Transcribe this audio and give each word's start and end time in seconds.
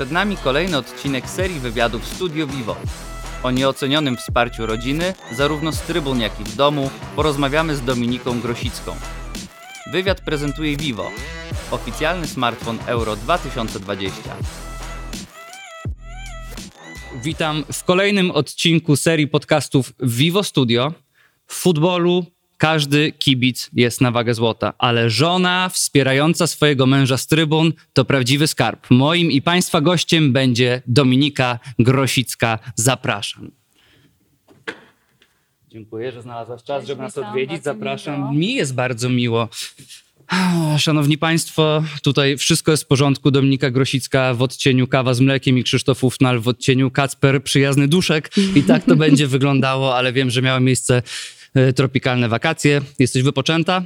Przed 0.00 0.10
nami 0.10 0.36
kolejny 0.36 0.76
odcinek 0.76 1.30
serii 1.30 1.60
wywiadów 1.60 2.06
Studio 2.06 2.46
Vivo. 2.46 2.76
O 3.42 3.50
nieocenionym 3.50 4.16
wsparciu 4.16 4.66
rodziny, 4.66 5.14
zarówno 5.32 5.72
z 5.72 5.80
trybun, 5.80 6.20
jak 6.20 6.40
i 6.40 6.44
w 6.44 6.56
domu, 6.56 6.90
porozmawiamy 7.16 7.76
z 7.76 7.82
Dominiką 7.82 8.40
Grosicką. 8.40 8.96
Wywiad 9.92 10.20
prezentuje 10.20 10.76
Vivo, 10.76 11.10
oficjalny 11.70 12.26
smartfon 12.26 12.78
Euro 12.86 13.16
2020. 13.16 14.36
Witam 17.22 17.64
w 17.72 17.84
kolejnym 17.84 18.30
odcinku 18.30 18.96
serii 18.96 19.28
podcastów 19.28 19.92
Vivo 20.02 20.44
Studio. 20.44 20.92
W 21.46 21.54
futbolu 21.54 22.26
każdy 22.60 23.12
kibic 23.12 23.70
jest 23.72 24.00
na 24.00 24.10
wagę 24.10 24.34
złota, 24.34 24.72
ale 24.78 25.10
żona 25.10 25.68
wspierająca 25.68 26.46
swojego 26.46 26.86
męża 26.86 27.16
z 27.16 27.26
trybun 27.26 27.72
to 27.92 28.04
prawdziwy 28.04 28.46
skarb. 28.46 28.86
Moim 28.90 29.30
i 29.30 29.42
Państwa 29.42 29.80
gościem 29.80 30.32
będzie 30.32 30.82
Dominika 30.86 31.58
Grosicka. 31.78 32.58
Zapraszam. 32.74 33.50
Dziękuję, 35.68 36.12
że 36.12 36.22
znalazłaś 36.22 36.62
czas, 36.62 36.76
Cześć, 36.76 36.88
żeby 36.88 37.02
nas 37.02 37.18
odwiedzić. 37.18 37.62
Zapraszam. 37.62 38.36
Mi 38.36 38.54
jest 38.54 38.74
bardzo 38.74 39.08
miło. 39.08 39.48
Szanowni 40.78 41.18
Państwo, 41.18 41.82
tutaj 42.02 42.36
wszystko 42.36 42.70
jest 42.70 42.84
w 42.84 42.86
porządku. 42.86 43.30
Dominika 43.30 43.70
Grosicka 43.70 44.34
w 44.34 44.42
odcieniu 44.42 44.86
kawa 44.86 45.14
z 45.14 45.20
mlekiem 45.20 45.58
i 45.58 45.64
Krzysztof 45.64 46.04
Ufnal 46.04 46.40
w 46.40 46.48
odcieniu 46.48 46.90
Kacper 46.90 47.42
przyjazny 47.42 47.88
duszek. 47.88 48.30
I 48.54 48.62
tak 48.62 48.84
to 48.84 48.96
będzie 48.96 49.26
wyglądało, 49.36 49.96
ale 49.96 50.12
wiem, 50.12 50.30
że 50.30 50.42
miały 50.42 50.60
miejsce 50.60 51.02
tropikalne 51.76 52.28
wakacje. 52.28 52.80
Jesteś 52.98 53.22
wypoczęta? 53.22 53.82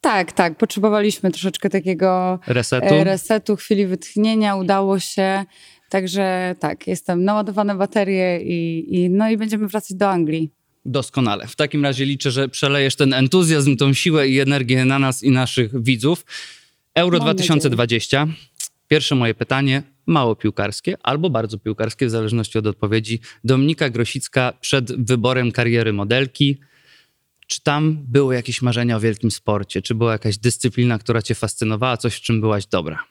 Tak, 0.00 0.32
tak. 0.32 0.56
Potrzebowaliśmy 0.58 1.30
troszeczkę 1.30 1.70
takiego 1.70 2.38
Resetu? 2.46 2.94
e, 2.94 3.04
resetu, 3.04 3.56
chwili 3.56 3.86
wytchnienia. 3.86 4.56
Udało 4.56 4.98
się. 4.98 5.44
Także 5.90 6.54
tak, 6.60 6.86
jestem 6.86 7.24
naładowane 7.24 7.74
baterie 7.74 8.40
i, 8.42 8.86
i, 8.96 9.10
no 9.10 9.30
i 9.30 9.36
będziemy 9.36 9.68
wracać 9.68 9.96
do 9.96 10.10
Anglii. 10.10 10.50
Doskonale. 10.84 11.46
W 11.46 11.56
takim 11.56 11.84
razie 11.84 12.04
liczę, 12.04 12.30
że 12.30 12.48
przelejesz 12.48 12.96
ten 12.96 13.12
entuzjazm, 13.12 13.76
tą 13.76 13.92
siłę 13.92 14.28
i 14.28 14.40
energię 14.40 14.84
na 14.84 14.98
nas 14.98 15.22
i 15.22 15.30
naszych 15.30 15.82
widzów. 15.82 16.24
Euro 16.94 17.18
Mam 17.18 17.26
2020. 17.26 18.26
Pierwsze 18.88 19.14
moje 19.14 19.34
pytanie, 19.34 19.82
mało 20.06 20.36
piłkarskie 20.36 20.96
albo 21.02 21.30
bardzo 21.30 21.58
piłkarskie, 21.58 22.06
w 22.06 22.10
zależności 22.10 22.58
od 22.58 22.66
odpowiedzi. 22.66 23.20
Dominika 23.44 23.90
Grosicka 23.90 24.52
przed 24.60 25.06
wyborem 25.06 25.52
kariery 25.52 25.92
modelki. 25.92 26.58
Czy 27.46 27.62
tam 27.62 27.98
były 28.08 28.34
jakieś 28.34 28.62
marzenia 28.62 28.96
o 28.96 29.00
wielkim 29.00 29.30
sporcie? 29.30 29.82
Czy 29.82 29.94
była 29.94 30.12
jakaś 30.12 30.38
dyscyplina, 30.38 30.98
która 30.98 31.22
cię 31.22 31.34
fascynowała, 31.34 31.96
coś 31.96 32.14
w 32.14 32.20
czym 32.20 32.40
byłaś 32.40 32.66
dobra? 32.66 33.04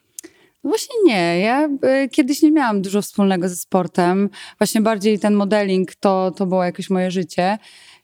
Właśnie 0.64 0.95
nie. 1.06 1.40
Ja 1.40 1.70
e, 1.81 2.09
kiedyś 2.09 2.42
nie 2.42 2.52
miałam 2.52 2.81
dużo 2.81 3.02
wspólnego 3.02 3.50
ze 3.50 3.56
sportem. 3.56 4.30
Właśnie 4.58 4.81
bardziej 4.81 5.20
ten 5.20 5.34
modeling 5.34 5.95
to, 5.95 6.31
to 6.31 6.45
było 6.45 6.64
jakieś 6.64 6.90
moje 6.90 7.12
życie. 7.12 7.58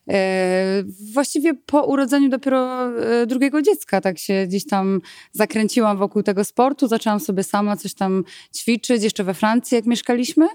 E, 0.10 0.84
Właściwie 1.14 1.54
po 1.54 1.84
urodzeniu 1.84 2.30
dopiero 2.30 2.90
e, 3.00 3.28
drugiego 3.28 3.62
dziecka 3.62 4.02
tak 4.02 4.18
się 4.20 4.46
gdzieś 4.48 4.66
tam 4.66 5.02
zakręciłam 5.32 5.98
wokół 5.98 6.24
tego 6.24 6.44
sportu. 6.44 6.88
Zaczęłam 6.88 7.20
sobie 7.20 7.44
sama 7.44 7.78
coś 7.78 7.94
tam 7.94 8.24
ćwiczyć, 8.56 9.04
jeszcze 9.04 9.24
we 9.24 9.34
Francji 9.34 9.76
jak 9.76 9.86
mieszkaliśmy. 9.86 10.46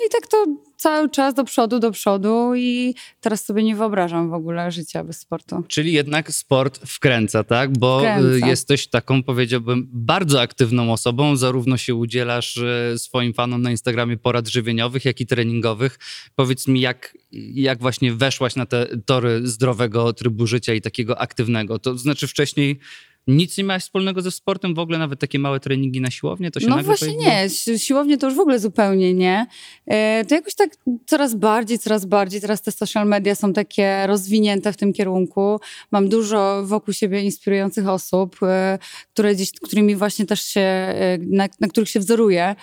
No 0.00 0.06
i 0.06 0.10
tak 0.10 0.26
to 0.26 0.46
cały 0.76 1.10
czas 1.10 1.34
do 1.34 1.44
przodu, 1.44 1.78
do 1.78 1.90
przodu 1.90 2.52
i 2.56 2.94
teraz 3.20 3.44
sobie 3.44 3.62
nie 3.62 3.76
wyobrażam 3.76 4.30
w 4.30 4.32
ogóle 4.32 4.72
życia 4.72 5.04
bez 5.04 5.18
sportu. 5.18 5.62
Czyli 5.68 5.92
jednak 5.92 6.32
sport 6.32 6.78
wkręca, 6.86 7.44
tak? 7.44 7.78
Bo 7.78 7.98
Wkręca. 7.98 8.46
y, 8.46 8.48
jesteś 8.48 8.86
taką, 8.86 9.22
powiedziałbym, 9.22 9.88
bardzo 9.92 10.40
aktywną 10.40 10.92
osobą. 10.92 11.36
Zarówno 11.36 11.76
się 11.76 11.94
udzielasz 11.94 12.56
y, 12.56 12.98
swoim 12.98 13.34
fanom 13.34 13.62
na 13.62 13.70
Instagramie 13.70 14.16
porad 14.16 14.48
żywieniowych, 14.48 15.04
jak 15.04 15.20
i 15.20 15.26
treningowych. 15.26 15.98
Powiedz 16.34 16.68
mi, 16.68 16.80
jak, 16.80 17.16
jak 17.52 17.80
właśnie 17.80 18.12
weszłaś 18.12 18.56
na 18.56 18.66
te 18.66 18.86
tory 19.06 19.40
zdrowego 19.46 20.12
trybu 20.12 20.46
życia 20.46 20.74
i 20.74 20.80
takiego 20.80 21.18
aktywnego? 21.18 21.78
To 21.78 21.98
znaczy 21.98 22.26
wcześniej 22.26 22.80
nic 23.26 23.58
nie 23.58 23.64
miałaś 23.64 23.82
wspólnego 23.82 24.22
ze 24.22 24.30
sportem? 24.30 24.74
W 24.74 24.78
ogóle 24.78 24.98
nawet 24.98 25.20
takie 25.20 25.38
małe 25.38 25.60
treningi 25.60 26.00
na 26.00 26.10
siłownię? 26.10 26.50
To 26.50 26.60
się 26.60 26.66
No 26.68 26.82
właśnie 26.82 27.06
pojawiło? 27.08 27.24
nie, 27.34 27.50
Si- 27.50 27.78
siłownie 27.78 28.18
to 28.18 28.26
już 28.26 28.36
w 28.36 28.40
ogóle 28.40 28.58
zupełnie 28.58 29.14
nie. 29.14 29.46
E, 29.86 30.24
To 30.24 30.34
jakoś 30.34 30.54
tak 30.54 30.70
coraz 31.06 31.34
bardziej, 31.34 31.78
coraz 31.78 32.04
bardziej. 32.04 32.40
Teraz 32.40 32.62
te 32.62 32.72
social 32.72 33.06
media 33.08 33.34
są 33.34 33.52
takie 33.52 34.06
rozwinięte 34.06 34.72
w 34.72 34.76
tym 34.76 34.92
kierunku. 34.92 35.60
Mam 35.90 36.08
dużo 36.08 36.62
wokół 36.66 36.94
siebie 36.94 37.20
inspirujących 37.22 37.88
osób, 37.88 38.36
e, 38.42 38.78
które 39.12 39.34
gdzieś, 39.34 39.52
którymi 39.52 39.96
właśnie 39.96 40.26
też 40.26 40.42
się, 40.42 40.60
e, 40.60 41.18
na, 41.20 41.48
na 41.60 41.68
których 41.68 41.88
się 41.88 42.00
wzoruję. 42.00 42.54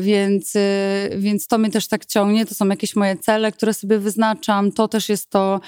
Więc, 0.00 0.52
więc 1.16 1.46
to 1.46 1.58
mnie 1.58 1.70
też 1.70 1.88
tak 1.88 2.06
ciągnie. 2.06 2.46
To 2.46 2.54
są 2.54 2.68
jakieś 2.68 2.96
moje 2.96 3.16
cele, 3.16 3.52
które 3.52 3.74
sobie 3.74 3.98
wyznaczam. 3.98 4.72
To 4.72 4.88
też 4.88 5.08
jest 5.08 5.30
to 5.30 5.60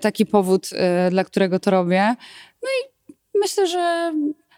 taki 0.00 0.26
powód, 0.26 0.70
dla 1.10 1.24
którego 1.24 1.60
to 1.60 1.70
robię. 1.70 2.14
No 2.62 2.68
i 2.68 2.91
myślę, 3.40 3.66
że 3.66 4.12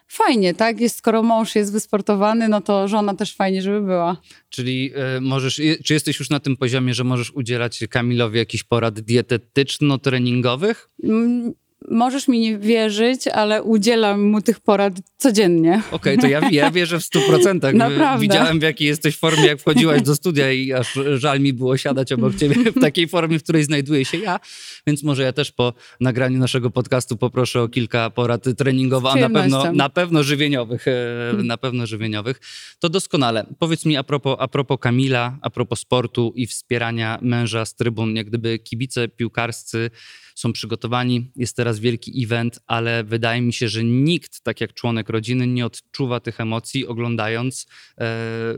fajnie, 0.08 0.54
tak? 0.54 0.80
Jest, 0.80 0.96
skoro 0.98 1.22
mąż 1.22 1.54
jest 1.54 1.72
wysportowany, 1.72 2.48
no 2.48 2.60
to 2.60 2.88
żona 2.88 3.14
też 3.14 3.34
fajnie, 3.36 3.62
żeby 3.62 3.80
była. 3.80 4.16
Czyli 4.48 4.92
y, 5.16 5.20
możesz, 5.20 5.58
je- 5.58 5.82
czy 5.82 5.94
jesteś 5.94 6.18
już 6.18 6.30
na 6.30 6.40
tym 6.40 6.56
poziomie, 6.56 6.94
że 6.94 7.04
możesz 7.04 7.30
udzielać 7.30 7.80
Kamilowi 7.90 8.38
jakichś 8.38 8.64
porad 8.64 9.00
dietetyczno-treningowych? 9.00 10.88
Mm, 11.04 11.52
Możesz 11.90 12.28
mi 12.28 12.40
nie 12.40 12.58
wierzyć, 12.58 13.28
ale 13.28 13.62
udzielam 13.62 14.22
mu 14.22 14.40
tych 14.42 14.60
porad 14.60 14.94
codziennie. 15.16 15.82
Okej, 15.90 16.18
to 16.18 16.26
ja, 16.26 16.40
ja 16.50 16.70
wierzę 16.70 17.00
w 17.00 17.04
stu 17.04 17.20
procentach. 17.20 17.74
Naprawdę. 17.74 18.22
Widziałem 18.22 18.60
w 18.60 18.62
jakiej 18.62 18.88
jesteś 18.88 19.16
formie, 19.16 19.46
jak 19.46 19.60
wchodziłaś 19.60 20.02
do 20.02 20.14
studia 20.14 20.52
i 20.52 20.72
aż 20.72 20.98
żal 21.16 21.40
mi 21.40 21.52
było 21.52 21.76
siadać 21.76 22.12
obok 22.12 22.34
ciebie 22.34 22.72
w 22.72 22.80
takiej 22.80 23.08
formie, 23.08 23.38
w 23.38 23.42
której 23.42 23.64
znajduję 23.64 24.04
się 24.04 24.18
ja. 24.18 24.40
Więc 24.86 25.02
może 25.02 25.22
ja 25.22 25.32
też 25.32 25.52
po 25.52 25.72
nagraniu 26.00 26.38
naszego 26.38 26.70
podcastu 26.70 27.16
poproszę 27.16 27.62
o 27.62 27.68
kilka 27.68 28.10
porad 28.10 28.44
treningowych, 28.58 29.12
a 29.12 29.16
na 29.16 29.30
pewno, 29.30 29.72
na 29.72 29.88
pewno 29.88 30.22
żywieniowych. 30.22 30.88
e, 30.88 30.92
Na 31.42 31.56
pewno 31.56 31.86
żywieniowych. 31.86 32.40
To 32.78 32.88
doskonale. 32.88 33.46
Powiedz 33.58 33.84
mi 33.84 33.96
a 33.96 34.02
propos, 34.02 34.36
a 34.38 34.48
propos 34.48 34.78
Kamila, 34.80 35.38
a 35.42 35.50
propos 35.50 35.80
sportu 35.80 36.32
i 36.36 36.46
wspierania 36.46 37.18
męża 37.22 37.64
z 37.64 37.74
trybun. 37.74 38.16
Jak 38.16 38.26
gdyby 38.26 38.58
kibice 38.58 39.08
piłkarscy 39.08 39.90
są 40.34 40.52
przygotowani, 40.52 41.30
jest 41.36 41.56
teraz 41.56 41.78
wielki 41.78 42.24
event, 42.24 42.60
ale 42.66 43.04
wydaje 43.04 43.40
mi 43.40 43.52
się, 43.52 43.68
że 43.68 43.84
nikt, 43.84 44.40
tak 44.40 44.60
jak 44.60 44.74
członek 44.74 45.08
rodziny, 45.08 45.46
nie 45.46 45.66
odczuwa 45.66 46.20
tych 46.20 46.40
emocji 46.40 46.86
oglądając 46.86 47.66
e, 47.98 48.54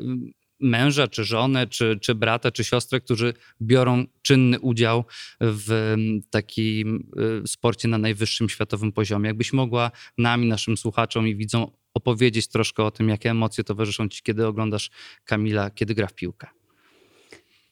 męża, 0.61 1.09
czy 1.09 1.25
żonę, 1.25 1.67
czy, 1.67 1.99
czy 2.01 2.15
brata, 2.15 2.51
czy 2.51 2.65
siostrę, 2.65 3.01
którzy 3.01 3.35
biorą 3.63 4.05
czynny 4.23 4.61
udział 4.61 5.05
w 5.41 5.95
takim 6.31 7.11
e, 7.43 7.47
sporcie 7.47 7.89
na 7.89 7.99
najwyższym 7.99 8.49
światowym 8.49 8.93
poziomie. 8.93 9.27
Jakbyś 9.27 9.53
mogła 9.53 9.91
nam 10.19 10.45
i 10.45 10.47
naszym 10.47 10.77
słuchaczom 10.77 11.29
i 11.29 11.37
widzom 11.37 11.71
opowiedzieć 11.95 12.49
troszkę 12.49 12.85
o 12.85 12.91
tym, 12.91 13.09
jakie 13.09 13.31
emocje 13.31 13.65
towarzyszą 13.65 14.09
ci, 14.09 14.23
kiedy 14.23 14.47
oglądasz 14.47 14.91
Kamila, 15.25 15.71
kiedy 15.71 15.95
gra 15.95 16.07
w 16.07 16.15
piłkę. 16.15 16.56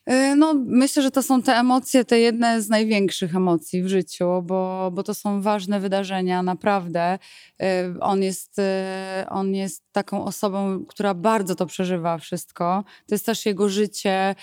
E, 0.07 0.37
No, 0.37 0.55
myślę, 0.67 1.03
że 1.03 1.11
to 1.11 1.23
są 1.23 1.43
te 1.43 1.53
emocje, 1.53 2.05
te 2.05 2.21
jedne 2.21 2.63
z 2.63 2.69
największych 2.69 3.37
emocji 3.37 3.83
w 3.83 3.89
życiu, 3.89 4.43
bo, 4.43 4.91
bo 4.95 5.03
to 5.03 5.15
są 5.15 5.43
ważne 5.43 5.81
wydarzenia, 5.81 6.43
naprawdę. 6.43 7.19
E, 7.63 7.95
On 8.01 8.23
jest, 8.23 8.59
e, 8.59 9.27
on 9.31 9.55
jest 9.55 9.83
taką 9.93 10.25
osobą, 10.25 10.85
która 10.89 11.15
bardzo 11.15 11.55
to 11.55 11.67
przeżywa 11.67 12.19
wszystko. 12.19 12.85
To 13.07 13.15
jest 13.15 13.27
też 13.27 13.47
jego 13.47 13.69
życie 13.69 14.35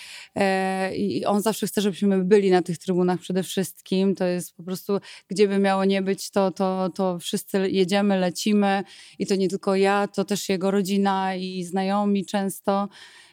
i 0.95 1.25
on 1.25 1.41
zawsze 1.41 1.67
chce, 1.67 1.81
żebyśmy 1.81 2.23
byli 2.23 2.51
na 2.51 2.61
tych 2.61 2.77
trybunach 2.77 3.19
przede 3.19 3.43
wszystkim. 3.43 4.15
To 4.15 4.25
jest 4.25 4.55
po 4.55 4.63
prostu, 4.63 4.99
gdzie 5.27 5.47
by 5.47 5.59
miało 5.59 5.85
nie 5.85 6.01
być, 6.01 6.29
to, 6.31 6.51
to, 6.51 6.89
to 6.95 7.19
wszyscy 7.19 7.71
jedziemy, 7.71 8.19
lecimy 8.19 8.83
i 9.19 9.27
to 9.27 9.35
nie 9.35 9.49
tylko 9.49 9.75
ja, 9.75 10.07
to 10.07 10.25
też 10.25 10.49
jego 10.49 10.71
rodzina 10.71 11.35
i 11.35 11.63
znajomi 11.63 12.25
często. 12.25 12.89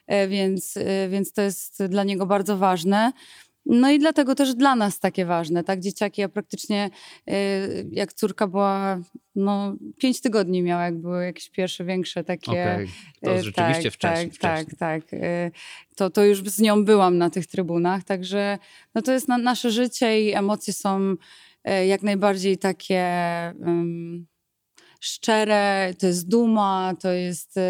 E, 0.08 0.28
więc, 0.28 0.76
e, 0.76 1.09
więc 1.09 1.33
to 1.33 1.42
jest 1.42 1.84
dla 1.84 2.04
niego 2.04 2.27
bardzo 2.27 2.56
ważne. 2.56 3.12
No 3.66 3.91
i 3.91 3.98
dlatego 3.98 4.34
też 4.34 4.54
dla 4.54 4.77
nas 4.77 4.98
takie 4.98 5.24
ważne, 5.27 5.65
tak? 5.65 5.80
Dzieciaki, 5.80 6.21
ja 6.21 6.28
praktycznie, 6.28 6.91
e, 7.27 7.34
jak 7.91 8.12
córka 8.12 8.47
była, 8.47 9.00
no 9.34 9.77
pięć 9.98 10.21
tygodni 10.21 10.62
miała, 10.62 10.84
jak 10.84 10.98
były 10.98 11.24
jakieś 11.24 11.50
pierwsze, 11.50 11.84
większe 11.84 12.24
takie... 12.24 12.50
Okej, 12.50 12.88
to 13.22 13.42
rzeczywiście 13.42 13.91
tak, 13.91 13.92
wcześniej. 13.92 14.30
Tak, 14.30 14.66
tak, 14.66 14.78
tak. 14.78 15.03
E, 15.12 15.50
To, 15.97 16.10
to 16.10 16.24
już 16.24 16.42
z 16.42 16.60
nią 16.60 16.84
byłam 16.84 17.18
na 17.18 17.30
tych 17.30 17.47
trybunach, 17.47 18.04
także 18.04 18.59
no 18.94 19.03
to 19.03 19.12
jest 19.12 19.28
na, 19.28 19.38
nasze 19.38 19.71
życie 19.71 20.22
i 20.22 20.34
emocje 20.34 20.72
są 20.72 21.15
jak 21.86 22.03
najbardziej 22.03 22.59
takie... 22.59 23.03
em, 23.50 24.27
szczere, 25.00 25.95
to 25.98 26.06
jest 26.06 26.28
duma, 26.28 26.95
to 27.00 27.12
jest 27.12 27.56
y, 27.56 27.60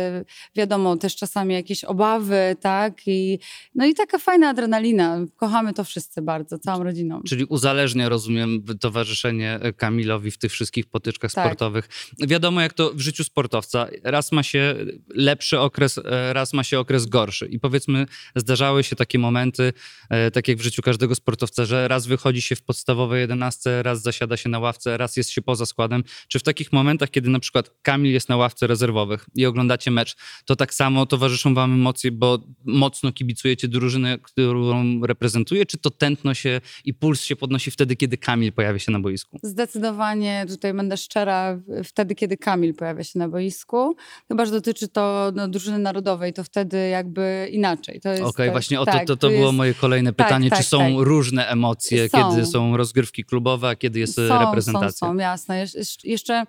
wiadomo 0.56 0.96
też 0.96 1.16
czasami 1.16 1.54
jakieś 1.54 1.84
obawy, 1.84 2.56
tak? 2.60 3.00
I, 3.06 3.38
no 3.75 3.86
i 3.86 3.94
taka 3.94 4.19
fajna 4.19 4.48
adrenalina. 4.48 5.19
Kochamy 5.36 5.72
to 5.72 5.84
wszyscy 5.84 6.22
bardzo, 6.22 6.58
całą 6.58 6.84
rodziną. 6.84 7.22
Czyli 7.28 7.44
uzależnia, 7.44 8.08
rozumiem, 8.08 8.64
towarzyszenie 8.80 9.60
Kamilowi 9.76 10.30
w 10.30 10.38
tych 10.38 10.52
wszystkich 10.52 10.86
potyczkach 10.86 11.32
tak. 11.32 11.44
sportowych. 11.44 11.88
Wiadomo, 12.19 12.60
jak 12.60 12.72
to 12.72 12.92
w 12.94 13.00
życiu 13.00 13.25
sportowca. 13.25 13.86
Raz 14.02 14.32
ma 14.32 14.42
się 14.42 14.75
lepszy 15.08 15.60
okres, 15.60 15.98
e, 15.98 16.32
raz 16.32 16.52
ma 16.52 16.64
się 16.64 16.78
okres 16.78 17.06
gorszy. 17.06 17.46
I 17.46 17.60
powiedzmy, 17.60 18.06
zdarzały 18.36 18.84
się 18.84 18.96
takie 18.96 19.19
momenty, 19.19 19.72
e, 20.10 20.30
tak 20.30 20.48
jak 20.48 20.58
w 20.58 20.62
życiu 20.62 20.82
każdego 20.82 21.14
sportowca, 21.14 21.64
że 21.64 21.88
raz 21.88 22.06
wychodzi 22.06 22.42
się 22.42 22.56
w 22.56 22.62
podstawowej 22.62 23.20
jedenastce, 23.20 23.82
raz 23.82 24.02
zasiada 24.02 24.36
się 24.36 24.48
na 24.48 24.58
ławce, 24.58 24.96
raz 24.96 25.16
jest 25.16 25.30
się 25.30 25.42
poza 25.42 25.66
składem. 25.66 26.04
Czy 26.28 26.38
w 26.38 26.42
takich 26.42 26.72
momentach, 26.72 27.10
kiedy 27.18 27.30
na 27.30 27.40
przykład 27.40 27.70
Kamil 27.82 28.12
jest 28.12 28.28
na 28.28 28.36
ławce 28.36 28.66
rezerwowych 28.66 29.26
i 29.34 29.46
oglądacie 29.46 29.90
mecz, 29.90 30.16
to 30.44 30.56
tak 30.56 30.74
samo 30.74 31.06
towarzyszą 31.06 31.54
wam 31.54 31.72
emocje, 31.72 32.12
bo 32.12 32.38
mocno 32.64 33.12
kibicujecie 33.12 33.68
drużynę, 33.68 34.18
którą 34.18 35.00
reprezentuje, 35.06 35.66
czy 35.66 35.78
to 35.78 35.90
tętno 35.90 36.34
się 36.34 36.60
i 36.84 36.94
puls 36.94 37.22
się 37.22 37.36
podnosi 37.36 37.70
wtedy, 37.70 37.96
kiedy 37.96 38.18
Kamil 38.18 38.52
pojawia 38.52 38.78
się 38.78 38.92
na 38.92 39.00
boisku? 39.00 39.38
Zdecydowanie 39.42 40.44
tutaj 40.48 40.74
będę 40.74 40.96
szczera, 40.96 41.60
wtedy, 41.84 42.14
kiedy 42.14 42.36
Kamil 42.36 42.74
pojawia 42.74 43.04
się 43.04 43.18
na 43.18 43.28
boisku. 43.28 43.96
Chyba, 44.28 44.46
że 44.46 44.52
dotyczy 44.52 44.88
to 44.88 45.32
no, 45.34 45.48
drużyny 45.48 45.78
narodowej, 45.78 46.32
to 46.32 46.44
wtedy 46.44 46.88
jakby 46.88 47.48
inaczej. 47.52 47.98
Okej, 47.98 48.22
okay, 48.22 48.50
właśnie 48.50 48.80
o 48.80 48.86
to, 48.86 48.92
tak, 48.92 49.06
to, 49.06 49.16
to 49.16 49.28
było 49.28 49.46
jest... 49.46 49.56
moje 49.56 49.74
kolejne 49.74 50.12
tak, 50.12 50.26
pytanie. 50.26 50.50
Tak, 50.50 50.58
czy 50.58 50.64
są 50.64 50.78
tak. 50.78 50.90
różne 50.96 51.48
emocje, 51.48 52.08
są. 52.08 52.30
kiedy 52.30 52.46
są 52.46 52.76
rozgrywki 52.76 53.24
klubowe, 53.24 53.68
a 53.68 53.76
kiedy 53.76 53.98
jest 53.98 54.14
są, 54.14 54.38
reprezentacja? 54.38 54.90
Są, 54.90 55.06
są, 55.06 55.16
jasne. 55.16 55.58
Jesz 55.58 56.04
jeszcze 56.04 56.28
E, 56.28 56.46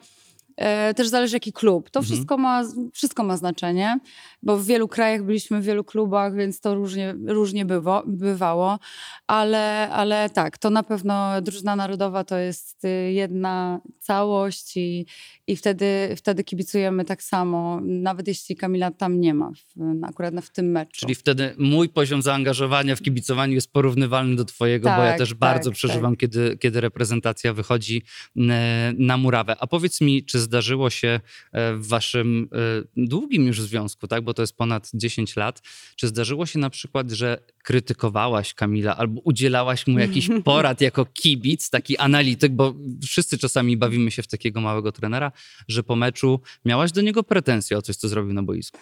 też 0.95 1.07
zależy 1.07 1.35
jaki 1.35 1.53
klub. 1.53 1.89
To 1.89 1.99
mhm. 1.99 2.05
wszystko, 2.05 2.37
ma, 2.37 2.63
wszystko 2.93 3.23
ma 3.23 3.37
znaczenie, 3.37 3.99
bo 4.43 4.57
w 4.57 4.65
wielu 4.65 4.87
krajach 4.87 5.23
byliśmy 5.23 5.61
w 5.61 5.63
wielu 5.63 5.83
klubach, 5.83 6.35
więc 6.35 6.61
to 6.61 6.75
różnie, 6.75 7.15
różnie 7.27 7.65
bywo, 7.65 8.03
bywało, 8.07 8.79
ale, 9.27 9.89
ale 9.89 10.29
tak, 10.29 10.57
to 10.57 10.69
na 10.69 10.83
pewno 10.83 11.41
drużyna 11.41 11.75
narodowa 11.75 12.23
to 12.23 12.37
jest 12.37 12.85
y, 12.85 13.11
jedna 13.11 13.81
całość 13.99 14.77
i, 14.77 15.05
i 15.47 15.55
wtedy, 15.55 16.15
wtedy 16.17 16.43
kibicujemy 16.43 17.05
tak 17.05 17.23
samo, 17.23 17.81
nawet 17.83 18.27
jeśli 18.27 18.55
Kamila 18.55 18.91
tam 18.91 19.19
nie 19.19 19.33
ma, 19.33 19.51
w, 19.51 20.03
akurat 20.03 20.33
w 20.41 20.49
tym 20.49 20.71
meczu. 20.71 20.99
Czyli 20.99 21.15
wtedy 21.15 21.55
mój 21.57 21.89
poziom 21.89 22.21
zaangażowania 22.21 22.95
w 22.95 23.01
kibicowaniu 23.01 23.53
jest 23.53 23.71
porównywalny 23.71 24.35
do 24.35 24.45
twojego, 24.45 24.87
tak, 24.87 24.97
bo 24.97 25.03
ja 25.03 25.09
tak, 25.09 25.17
też 25.17 25.29
tak, 25.29 25.37
bardzo 25.37 25.71
przeżywam, 25.71 26.11
tak. 26.11 26.19
kiedy, 26.19 26.57
kiedy 26.57 26.81
reprezentacja 26.81 27.53
wychodzi 27.53 28.03
na 28.97 29.17
murawę. 29.17 29.55
A 29.59 29.67
powiedz 29.67 30.01
mi, 30.01 30.25
czy 30.25 30.39
zdarzyło 30.49 30.89
się 30.89 31.19
e, 31.51 31.75
w 31.75 31.87
waszym 31.87 32.49
e, 32.51 33.05
długim 33.07 33.47
już 33.47 33.61
związku, 33.61 34.07
tak, 34.07 34.23
bo 34.23 34.33
to 34.33 34.41
jest 34.41 34.57
ponad 34.57 34.89
10 34.93 35.35
lat, 35.35 35.61
czy 35.95 36.07
zdarzyło 36.07 36.45
się 36.45 36.59
na 36.59 36.69
przykład, 36.69 37.11
że 37.11 37.37
krytykowałaś 37.63 38.53
Kamila 38.53 38.97
albo 38.97 39.21
udzielałaś 39.21 39.87
mu 39.87 39.99
jakiś 39.99 40.29
porad 40.45 40.81
jako 40.81 41.05
kibic, 41.05 41.69
taki 41.69 41.97
analityk, 41.97 42.51
bo 42.51 42.73
wszyscy 43.05 43.37
czasami 43.37 43.77
bawimy 43.77 44.11
się 44.11 44.23
w 44.23 44.27
takiego 44.27 44.61
małego 44.61 44.91
trenera, 44.91 45.31
że 45.67 45.83
po 45.83 45.95
meczu 45.95 46.39
miałaś 46.65 46.91
do 46.91 47.01
niego 47.01 47.23
pretensje 47.23 47.77
o 47.77 47.81
coś, 47.81 47.95
co 47.95 48.07
zrobił 48.07 48.33
na 48.33 48.43
boisku. 48.43 48.79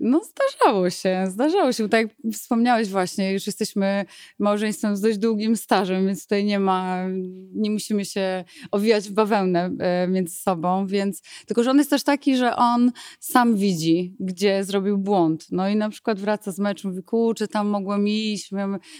No 0.00 0.20
zdarzało 0.24 0.90
się, 0.90 1.24
zdarzało 1.28 1.72
się. 1.72 1.88
Tak 1.88 2.02
jak 2.02 2.34
wspomniałeś 2.34 2.88
właśnie, 2.88 3.32
już 3.32 3.46
jesteśmy 3.46 4.04
małżeństwem 4.38 4.96
z 4.96 5.00
dość 5.00 5.18
długim 5.18 5.56
stażem, 5.56 6.06
więc 6.06 6.22
tutaj 6.22 6.44
nie 6.44 6.58
ma, 6.58 7.06
nie 7.54 7.70
musimy 7.70 8.04
się 8.04 8.44
owijać 8.70 9.08
w 9.08 9.12
bawełnę 9.12 9.70
e, 9.78 10.08
między 10.08 10.36
sobą, 10.36 10.86
więc 10.86 11.22
tylko, 11.46 11.62
że 11.62 11.70
on 11.70 11.78
jest 11.78 11.90
też 11.90 12.02
taki, 12.02 12.36
że 12.36 12.56
on 12.56 12.92
sam 13.20 13.56
widzi, 13.56 14.14
gdzie 14.20 14.64
zrobił 14.64 14.98
błąd. 14.98 15.46
No 15.50 15.68
i 15.68 15.76
na 15.76 15.90
przykład 15.90 16.20
wraca 16.20 16.52
z 16.52 16.58
meczu, 16.58 16.88
mówi, 16.88 17.02
kurczę, 17.02 17.48
tam 17.48 17.68
mogłem 17.68 18.08
iść, 18.08 18.50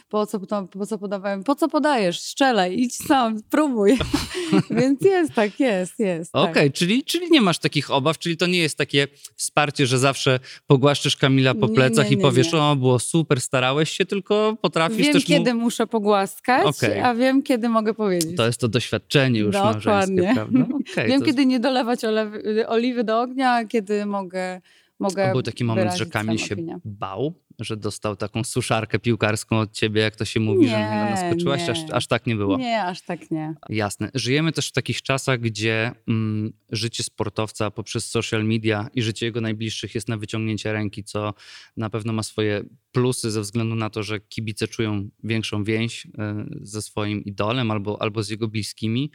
po 0.09 0.27
co, 0.27 0.41
po 0.71 0.87
co 0.87 0.99
podawałem, 0.99 1.45
po 1.45 1.55
co 1.55 1.69
podajesz, 1.69 2.21
strzelaj, 2.21 2.79
idź 2.79 2.97
sam, 2.97 3.43
próbuj. 3.51 3.99
więc 4.71 5.03
jest 5.03 5.33
tak, 5.35 5.61
jest, 5.61 5.99
jest. 5.99 6.31
Okej, 6.35 6.51
okay, 6.51 6.65
tak. 6.65 6.73
czyli, 6.73 7.05
czyli 7.05 7.31
nie 7.31 7.41
masz 7.41 7.59
takich 7.59 7.91
obaw, 7.91 8.19
czyli 8.19 8.37
to 8.37 8.47
nie 8.47 8.59
jest 8.59 8.79
takie 8.79 9.09
wsparcie, 9.37 9.87
że 9.87 9.99
zawsze 9.99 10.41
pogłaszamy 10.67 10.86
pogłaszczysz 10.87 11.17
Kamila 11.17 11.55
po 11.55 11.69
plecach 11.69 12.05
nie, 12.05 12.11
nie, 12.11 12.17
nie, 12.17 12.23
i 12.23 12.25
powiesz, 12.25 12.55
o 12.55 12.77
było 12.77 12.99
super, 12.99 13.41
starałeś 13.41 13.91
się, 13.91 14.07
tylko 14.07 14.57
potrafisz 14.61 14.99
wiem, 14.99 15.13
też 15.13 15.27
Wiem, 15.27 15.39
kiedy 15.39 15.55
muszę 15.55 15.87
pogłaskać, 15.87 16.67
okay. 16.67 17.05
a 17.05 17.15
wiem, 17.15 17.43
kiedy 17.43 17.69
mogę 17.69 17.95
powiedzieć. 17.95 18.37
To 18.37 18.47
jest 18.47 18.61
to 18.61 18.69
doświadczenie 18.69 19.41
już 19.41 19.53
Dokładnie. 19.53 19.91
małżeńskie, 19.91 20.35
prawda? 20.35 20.67
Okay, 20.93 21.09
wiem, 21.09 21.21
to... 21.21 21.27
kiedy 21.27 21.47
nie 21.47 21.61
dolewać 21.61 22.05
olewy, 22.05 22.67
oliwy 22.69 23.05
do 23.05 23.21
ognia, 23.21 23.65
kiedy 23.65 24.07
mogę 24.07 24.61
mogę. 24.99 25.33
Był 25.33 25.43
taki 25.43 25.65
moment, 25.65 25.97
że 25.97 26.07
Kamil 26.07 26.39
się 26.39 26.55
opinię. 26.55 26.79
bał, 26.85 27.35
że 27.61 27.77
dostał 27.77 28.17
taką 28.17 28.45
suszarkę 28.45 28.99
piłkarską 28.99 29.59
od 29.59 29.73
ciebie, 29.73 30.01
jak 30.01 30.17
to 30.17 30.25
się 30.25 30.41
mówi, 30.41 30.61
nie, 30.61 30.69
że 30.69 30.77
mnie 30.77 31.11
naskoczyłaś? 31.11 31.69
Aż, 31.69 31.79
aż 31.93 32.07
tak 32.07 32.27
nie 32.27 32.37
było. 32.37 32.57
Nie, 32.57 32.83
aż 32.83 33.03
tak 33.03 33.31
nie. 33.31 33.55
Jasne. 33.69 34.11
Żyjemy 34.15 34.53
też 34.53 34.69
w 34.69 34.73
takich 34.73 35.03
czasach, 35.03 35.41
gdzie 35.41 35.93
mm, 36.09 36.53
życie 36.73 37.03
sportowca 37.03 37.71
poprzez 37.71 38.11
social 38.11 38.45
media 38.45 38.89
i 38.95 39.03
życie 39.03 39.27
jego 39.27 39.41
najbliższych 39.41 39.95
jest 39.95 40.09
na 40.09 40.17
wyciągnięcie 40.17 40.73
ręki, 40.73 41.05
co 41.05 41.35
na 41.77 41.91
pewno 41.91 42.13
ma 42.13 42.23
swoje 42.23 42.63
plusy 42.93 43.31
ze 43.31 43.41
względu 43.41 43.75
na 43.75 43.91
to, 43.91 44.03
że 44.03 44.21
kibice 44.21 44.69
czują 44.69 45.09
większą 45.25 45.65
więź 45.65 46.07
y, 46.07 46.11
ze 46.61 46.83
swoim 46.83 47.25
idolem 47.25 47.71
albo, 47.71 48.03
albo 48.03 48.23
z 48.23 48.29
jego 48.29 48.49
bliskimi, 48.49 49.11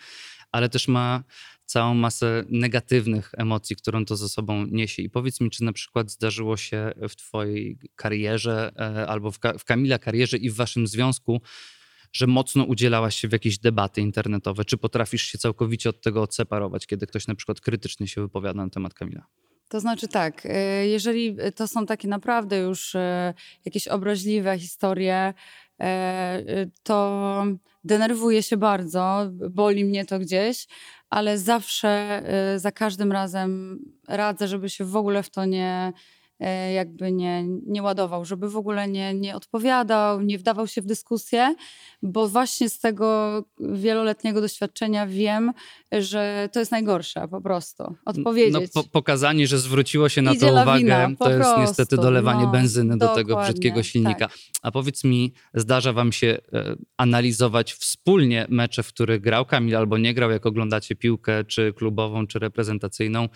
ale 0.52 0.70
też 0.70 0.88
ma 0.88 1.24
całą 1.72 1.94
masę 1.94 2.44
negatywnych 2.50 3.32
emocji, 3.38 3.76
którą 3.76 4.06
to 4.06 4.16
ze 4.16 4.30
sobą 4.30 4.66
niesie. 4.66 5.02
I 5.02 5.10
powiedz 5.10 5.42
mi, 5.42 5.50
czy 5.50 5.64
na 5.64 5.74
przykład 5.74 6.12
zdarzyło 6.12 6.58
się 6.58 6.92
w 7.10 7.16
Twojej 7.16 7.78
karierze 7.96 8.72
e, 8.80 9.08
albo 9.08 9.32
w, 9.32 9.40
w 9.60 9.66
Kamila 9.66 10.00
karierze 10.00 10.38
i 10.38 10.50
w 10.50 10.56
Waszym 10.56 10.88
związku, 10.88 11.42
że 12.14 12.28
mocno 12.28 12.64
udzielałaś 12.64 13.16
się 13.16 13.28
w 13.28 13.32
jakieś 13.32 13.60
debaty 13.60 14.02
internetowe? 14.02 14.66
Czy 14.66 14.78
potrafisz 14.78 15.24
się 15.24 15.38
całkowicie 15.38 15.90
od 15.90 16.02
tego 16.02 16.22
odseparować, 16.22 16.88
kiedy 16.88 17.08
ktoś 17.08 17.28
na 17.28 17.36
przykład 17.36 17.62
krytycznie 17.62 18.08
się 18.08 18.22
wypowiada 18.22 18.64
na 18.64 18.70
temat 18.70 18.94
Kamila? 18.94 19.26
To 19.70 19.80
znaczy 19.80 20.08
tak, 20.08 20.46
e, 20.46 20.88
jeżeli 20.88 21.38
to 21.56 21.68
są 21.68 21.86
takie 21.86 22.08
naprawdę 22.08 22.58
już 22.58 22.96
e, 22.96 23.34
jakieś 23.66 23.88
obraźliwe 23.88 24.60
historie, 24.60 25.34
to 26.84 27.44
denerwuję 27.84 28.44
się 28.44 28.58
bardzo, 28.58 29.30
boli 29.50 29.86
mnie 29.86 30.06
to 30.06 30.20
gdzieś, 30.20 30.68
ale 31.10 31.38
zawsze 31.38 32.22
y, 32.56 32.60
za 32.60 32.72
każdym 32.72 33.12
razem 33.12 33.80
radzę, 34.08 34.48
żeby 34.48 34.70
się 34.70 34.86
w 34.86 34.96
ogóle 34.96 35.24
w 35.24 35.30
to 35.30 35.46
nie, 35.46 35.94
jakby 36.74 37.12
nie, 37.12 37.44
nie 37.68 37.84
ładował, 37.84 38.26
żeby 38.26 38.50
w 38.50 38.58
ogóle 38.58 38.88
nie, 38.88 39.14
nie 39.14 39.36
odpowiadał, 39.36 40.22
nie 40.22 40.38
wdawał 40.38 40.68
się 40.68 40.82
w 40.82 40.86
dyskusję, 40.86 41.56
bo 42.02 42.28
właśnie 42.28 42.70
z 42.70 42.80
tego 42.80 43.44
wieloletniego 43.60 44.42
doświadczenia 44.42 45.08
wiem, 45.08 45.54
że 45.92 46.50
to 46.52 46.60
jest 46.60 46.72
najgorsze 46.72 47.28
po 47.28 47.42
prostu. 47.42 47.96
Odpowiedzieć. 48.06 48.74
No, 48.76 48.84
po, 48.84 48.90
pokazanie, 48.90 49.48
że 49.48 49.60
zwróciło 49.60 50.10
się 50.10 50.22
na 50.22 50.32
Idzie 50.32 50.48
to 50.48 50.54
lawina, 50.54 50.98
uwagę, 50.98 51.16
to 51.18 51.30
jest 51.30 51.42
prostu, 51.42 51.62
niestety 51.62 51.96
dolewanie 51.96 52.44
no, 52.44 52.52
benzyny 52.52 52.98
do 52.98 53.08
tego 53.08 53.42
brzydkiego 53.42 53.84
silnika. 53.84 54.28
Tak. 54.28 54.38
A 54.62 54.72
powiedz 54.72 55.04
mi, 55.04 55.34
zdarza 55.54 55.94
wam 55.94 56.12
się 56.12 56.38
e, 56.54 56.76
analizować 56.98 57.74
wspólnie 57.74 58.46
mecze, 58.50 58.84
w 58.84 58.88
których 58.88 59.22
grał 59.22 59.46
Kamil 59.46 59.78
albo 59.78 59.98
nie 59.98 60.14
grał, 60.14 60.32
jak 60.32 60.46
oglądacie 60.46 60.96
piłkę, 60.96 61.44
czy 61.44 61.74
klubową, 61.74 62.28
czy 62.28 62.40
reprezentacyjną 62.40 63.30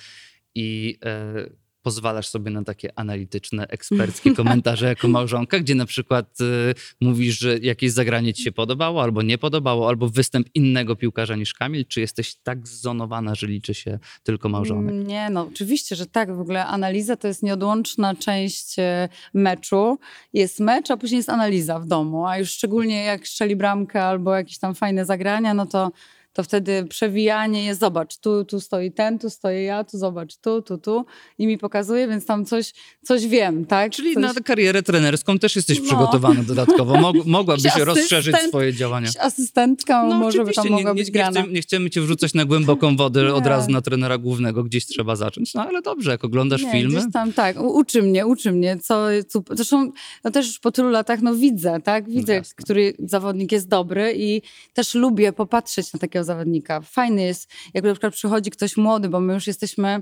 i 0.55 0.97
e, 1.05 1.64
pozwalasz 1.85 2.27
sobie 2.27 2.51
na 2.51 2.63
takie 2.63 2.99
analityczne, 2.99 3.67
eksperckie 3.67 4.33
komentarze 4.35 4.85
jako 4.87 5.07
małżonka, 5.07 5.59
gdzie 5.59 5.75
na 5.75 5.85
przykład 5.85 6.41
y, 6.41 6.73
mówisz, 7.01 7.39
że 7.39 7.57
jakieś 7.57 7.91
zagranie 7.91 8.33
ci 8.33 8.43
się 8.43 8.51
podobało, 8.51 9.03
albo 9.03 9.21
nie 9.21 9.37
podobało, 9.37 9.87
albo 9.87 10.09
występ 10.09 10.47
innego 10.53 10.95
piłkarza 10.95 11.35
niż 11.35 11.53
Kamil? 11.53 11.85
Czy 11.85 12.01
jesteś 12.01 12.35
tak 12.35 12.67
zzonowana, 12.67 13.35
że 13.35 13.47
liczy 13.47 13.73
się 13.73 13.99
tylko 14.23 14.49
małżonek? 14.49 15.07
Nie, 15.07 15.29
no 15.29 15.47
oczywiście, 15.51 15.95
że 15.95 16.05
tak. 16.05 16.35
W 16.35 16.39
ogóle 16.39 16.65
analiza 16.65 17.15
to 17.15 17.27
jest 17.27 17.43
nieodłączna 17.43 18.15
część 18.15 18.79
e, 18.79 19.09
meczu. 19.33 19.97
Jest 20.33 20.59
mecz, 20.59 20.91
a 20.91 20.97
później 20.97 21.17
jest 21.17 21.29
analiza 21.29 21.79
w 21.79 21.87
domu, 21.87 22.25
a 22.25 22.37
już 22.37 22.49
szczególnie 22.49 23.03
jak 23.03 23.27
strzeli 23.27 23.55
bramkę 23.55 24.03
albo 24.03 24.35
jakieś 24.35 24.57
tam 24.57 24.75
fajne 24.75 25.05
zagrania, 25.05 25.53
no 25.53 25.65
to 25.65 25.91
to 26.35 26.43
wtedy 26.43 26.85
przewijanie 26.89 27.65
jest, 27.65 27.79
zobacz, 27.79 28.17
tu, 28.17 28.45
tu 28.45 28.61
stoi 28.61 28.91
ten, 28.91 29.19
tu 29.19 29.29
stoję 29.29 29.63
ja, 29.63 29.83
tu 29.83 29.97
zobacz, 29.97 30.37
tu, 30.37 30.61
tu, 30.61 30.77
tu 30.77 31.05
i 31.37 31.47
mi 31.47 31.57
pokazuje, 31.57 32.07
więc 32.07 32.25
tam 32.25 32.45
coś, 32.45 32.73
coś 33.03 33.27
wiem, 33.27 33.65
tak? 33.65 33.91
Czyli 33.91 34.13
coś... 34.13 34.23
na 34.23 34.33
karierę 34.33 34.83
trenerską 34.83 35.39
też 35.39 35.55
jesteś 35.55 35.79
no. 35.79 35.85
przygotowana 35.85 36.43
dodatkowo. 36.43 37.01
Mog, 37.01 37.25
mogłabyś 37.25 37.75
rozszerzyć 37.75 38.35
swoje 38.47 38.73
działania. 38.73 39.09
Asystentka 39.19 40.03
no, 40.03 40.19
może 40.19 40.43
by 40.43 40.53
tam 40.53 40.69
mogła 40.69 40.91
nie, 40.91 40.95
być 40.95 41.11
grana. 41.11 41.31
Nie, 41.31 41.41
chcemy, 41.41 41.53
nie 41.53 41.61
chcemy 41.61 41.89
cię 41.89 42.01
wrzucać 42.01 42.33
na 42.33 42.45
głęboką 42.45 42.95
wodę 42.95 43.33
od 43.33 43.45
razu 43.45 43.71
na 43.71 43.81
trenera 43.81 44.17
głównego, 44.17 44.63
gdzieś 44.63 44.85
trzeba 44.85 45.15
zacząć. 45.15 45.53
No 45.53 45.67
ale 45.67 45.81
dobrze, 45.81 46.11
jak 46.11 46.23
oglądasz 46.23 46.63
nie, 46.63 46.71
filmy. 46.71 47.11
Tam, 47.13 47.33
tak, 47.33 47.61
uczy 47.61 48.01
mnie, 48.01 48.25
uczy 48.25 48.51
mnie, 48.51 48.77
co, 48.77 49.07
co 49.27 49.43
zresztą 49.49 49.91
no 50.23 50.31
też 50.31 50.47
już 50.47 50.59
po 50.59 50.71
tylu 50.71 50.89
latach 50.89 51.21
no 51.21 51.35
widzę, 51.35 51.79
tak, 51.83 52.09
widzę, 52.09 52.41
który 52.55 52.93
zawodnik 52.99 53.51
jest 53.51 53.67
dobry 53.67 54.13
i 54.17 54.41
też 54.73 54.95
lubię 54.95 55.33
popatrzeć 55.33 55.93
na 55.93 55.99
takiego 55.99 56.24
zawodnika. 56.25 56.81
Fajny 56.81 57.21
jest, 57.21 57.51
jak 57.73 57.83
na 57.83 57.91
przykład 57.91 58.13
przychodzi 58.13 58.51
ktoś 58.51 58.77
młody, 58.77 59.09
bo 59.09 59.19
my 59.19 59.33
już 59.33 59.47
jesteśmy 59.47 60.01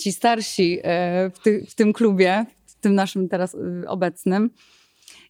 ci 0.00 0.12
starsi 0.12 0.78
e, 0.82 1.30
w, 1.30 1.38
ty, 1.38 1.66
w 1.68 1.74
tym 1.74 1.92
klubie, 1.92 2.46
w 2.66 2.74
tym 2.74 2.94
naszym 2.94 3.28
teraz 3.28 3.54
e, 3.54 3.88
obecnym. 3.88 4.50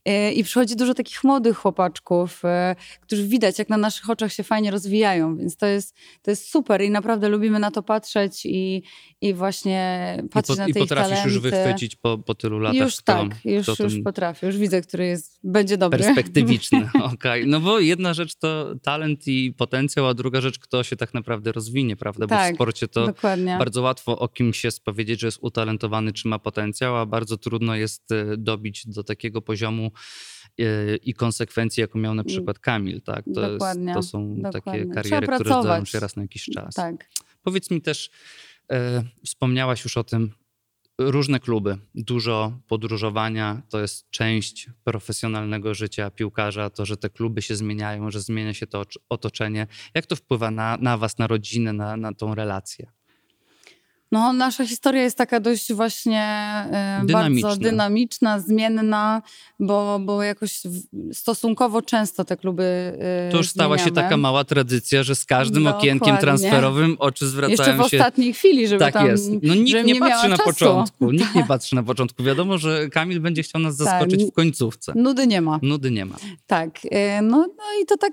E, 0.04 0.32
I 0.32 0.44
przychodzi 0.44 0.76
dużo 0.76 0.94
takich 0.94 1.24
młodych 1.24 1.56
chłopaczków, 1.56 2.44
e, 2.44 2.76
którzy 3.00 3.28
widać, 3.28 3.58
jak 3.58 3.68
na 3.68 3.76
naszych 3.76 4.10
oczach 4.10 4.32
się 4.32 4.42
fajnie 4.42 4.70
rozwijają, 4.70 5.36
więc 5.36 5.56
to 5.56 5.66
jest, 5.66 5.96
to 6.22 6.30
jest 6.30 6.50
super 6.50 6.82
i 6.82 6.90
naprawdę 6.90 7.28
lubimy 7.28 7.58
na 7.58 7.70
to 7.70 7.82
patrzeć 7.82 8.46
i, 8.46 8.82
i 9.20 9.34
właśnie 9.34 10.18
patrzeć 10.30 10.56
I 10.56 10.58
po, 10.58 10.62
na 10.62 10.68
I 10.68 10.72
te 10.72 10.78
ich 10.80 10.84
potrafisz 10.84 11.10
talenty. 11.10 11.28
już 11.34 11.38
wychwycić 11.38 11.96
po, 11.96 12.18
po 12.18 12.34
tylu 12.34 12.58
latach, 12.58 12.80
Już 12.80 12.96
kto, 12.96 13.12
tak, 13.12 13.44
już, 13.44 13.62
kto 13.62 13.84
już 13.84 13.92
ten 13.92 14.02
potrafię, 14.02 14.46
już 14.46 14.56
widzę, 14.56 14.80
który 14.82 15.06
jest, 15.06 15.38
będzie 15.44 15.76
dobry. 15.76 15.98
perspektywiczny. 15.98 16.88
Okej, 17.14 17.46
No 17.46 17.60
bo 17.60 17.80
jedna 17.80 18.14
rzecz 18.14 18.34
to 18.34 18.74
talent 18.82 19.26
i 19.28 19.52
potencjał, 19.52 20.06
a 20.08 20.14
druga 20.14 20.40
rzecz, 20.40 20.58
kto 20.58 20.82
się 20.82 20.96
tak 20.96 21.14
naprawdę 21.14 21.52
rozwinie, 21.52 21.96
prawda? 21.96 22.26
Bo 22.26 22.34
w 22.34 22.38
Tak, 22.38 22.54
sporcie 22.54 22.88
to 22.88 23.06
Dokładnie. 23.06 23.56
bardzo 23.58 23.82
łatwo 23.82 24.18
o 24.18 24.28
kimś 24.28 24.64
jest 24.64 24.84
powiedzieć, 24.84 25.20
że 25.20 25.26
jest 25.26 25.38
utalentowany, 25.40 26.12
czy 26.12 26.28
ma 26.28 26.38
potencjał, 26.38 26.96
a 26.96 27.06
bardzo 27.06 27.36
trudno 27.36 27.76
jest 27.76 28.12
e, 28.12 28.36
dobić 28.36 28.86
do 28.86 29.04
takiego 29.04 29.42
poziomu 29.42 29.90
i 31.02 31.14
konsekwencji, 31.14 31.80
jaką 31.80 31.98
miał 31.98 32.14
na 32.14 32.24
przykład 32.24 32.58
Kamil, 32.58 33.02
tak? 33.02 33.24
To, 33.34 33.40
jest, 33.40 33.52
Dokładnie, 33.52 33.94
to 33.94 34.02
są 34.02 34.36
takie 34.42 34.58
dokładnie. 34.58 34.94
kariery, 34.94 35.26
Trzeba 35.26 35.38
które 35.38 35.50
zdarzają 35.60 35.84
się 35.84 36.00
raz 36.00 36.16
na 36.16 36.22
jakiś 36.22 36.44
czas. 36.44 36.74
Tak. 36.74 37.10
Powiedz 37.42 37.70
mi 37.70 37.82
też, 37.82 38.10
e, 38.72 39.02
wspomniałaś 39.24 39.84
już 39.84 39.96
o 39.96 40.04
tym, 40.04 40.30
różne 40.98 41.40
kluby, 41.40 41.78
dużo 41.94 42.60
podróżowania 42.68 43.62
to 43.68 43.80
jest 43.80 44.10
część 44.10 44.70
profesjonalnego 44.84 45.74
życia 45.74 46.10
piłkarza, 46.10 46.70
to, 46.70 46.86
że 46.86 46.96
te 46.96 47.10
kluby 47.10 47.42
się 47.42 47.56
zmieniają, 47.56 48.10
że 48.10 48.20
zmienia 48.20 48.54
się 48.54 48.66
to 48.66 48.82
ocz- 48.82 48.98
otoczenie. 49.08 49.66
Jak 49.94 50.06
to 50.06 50.16
wpływa 50.16 50.50
na, 50.50 50.76
na 50.80 50.98
was, 50.98 51.18
na 51.18 51.26
rodzinę, 51.26 51.72
na, 51.72 51.96
na 51.96 52.14
tą 52.14 52.34
relację? 52.34 52.92
No, 54.14 54.32
nasza 54.32 54.66
historia 54.66 55.02
jest 55.02 55.18
taka 55.18 55.40
dość 55.40 55.72
właśnie 55.72 56.22
e, 56.72 57.02
Dynamiczna. 57.04 57.48
bardzo 57.48 57.62
dynamiczna, 57.62 58.40
zmienna, 58.40 59.22
bo, 59.60 59.98
bo 60.04 60.22
jakoś 60.22 60.60
w- 60.64 61.14
stosunkowo 61.14 61.82
często 61.82 62.24
te 62.24 62.36
kluby 62.36 62.62
e, 62.98 63.28
To 63.32 63.36
już 63.36 63.48
stała 63.48 63.78
się 63.78 63.90
taka 63.90 64.16
mała 64.16 64.44
tradycja, 64.44 65.02
że 65.02 65.14
z 65.14 65.24
każdym 65.24 65.66
okienkiem 65.66 65.98
Dokładnie. 65.98 66.20
transferowym 66.20 66.96
oczy 66.98 67.24
Jeszcze 67.24 67.26
zwracają 67.26 67.84
w 67.84 67.90
się. 67.90 67.96
ostatniej 67.96 68.32
chwili, 68.34 68.68
żeby 68.68 68.78
Tak 68.80 68.94
tam... 68.94 69.06
jest. 69.06 69.30
No 69.42 69.54
nikt 69.54 69.72
nie 69.74 69.82
nie 69.84 70.00
patrzy 70.00 70.28
na 70.28 70.36
czasu. 70.36 70.50
początku. 70.50 71.10
Nikt 71.12 71.34
nie 71.34 71.44
patrzy 71.44 71.74
na 71.74 71.82
początku. 71.82 72.22
Wiadomo, 72.22 72.58
że 72.58 72.88
Kamil 72.88 73.20
będzie 73.20 73.42
chciał 73.42 73.60
nas 73.60 73.76
Tak. 73.76 73.86
zaskoczyć 73.86 74.24
w 74.24 74.32
końcówce. 74.32 74.92
Nudy 74.96 75.26
nie 75.26 75.40
ma. 75.40 75.58
Nudy 75.62 75.90
nie 75.90 76.04
ma. 76.04 76.16
Tak, 76.46 76.70
e, 76.90 77.22
no, 77.22 77.38
no 77.38 77.64
i 77.82 77.86
to 77.86 77.96
tak, 77.96 78.12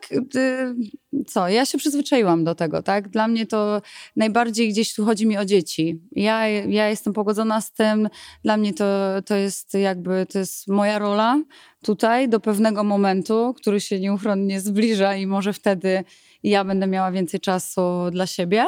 co, 1.28 1.50
ja 1.50 1.66
się 1.66 1.78
przyzwyczaiłam 1.78 2.44
do 2.44 2.56
tego, 2.56 2.84
tak? 2.84 3.10
Dla 3.10 3.28
mnie 3.28 3.46
to 3.46 3.82
najbardziej 4.16 4.70
gdzieś 4.70 4.94
tu 4.94 5.06
chodzi 5.06 5.28
mi 5.28 5.38
o 5.38 5.46
dzieci. 5.46 5.91
Ja, 6.12 6.48
ja 6.48 6.90
jestem 6.90 7.14
pogodzona 7.14 7.62
z 7.62 7.72
tym, 7.72 8.10
dla 8.44 8.58
mnie 8.58 8.74
to, 8.74 8.86
to 9.26 9.36
jest 9.36 9.74
jakby, 9.74 10.26
to 10.26 10.40
jest 10.40 10.68
moja 10.68 11.00
rola 11.00 11.44
tutaj 11.84 12.30
do 12.30 12.40
pewnego 12.40 12.84
momentu, 12.84 13.54
który 13.54 13.82
się 13.82 14.00
nieuchronnie 14.00 14.62
zbliża 14.62 15.16
i 15.16 15.28
może 15.28 15.54
wtedy 15.54 16.04
ja 16.44 16.64
będę 16.64 16.88
miała 16.88 17.12
więcej 17.12 17.40
czasu 17.40 17.82
dla 18.12 18.28
siebie, 18.28 18.66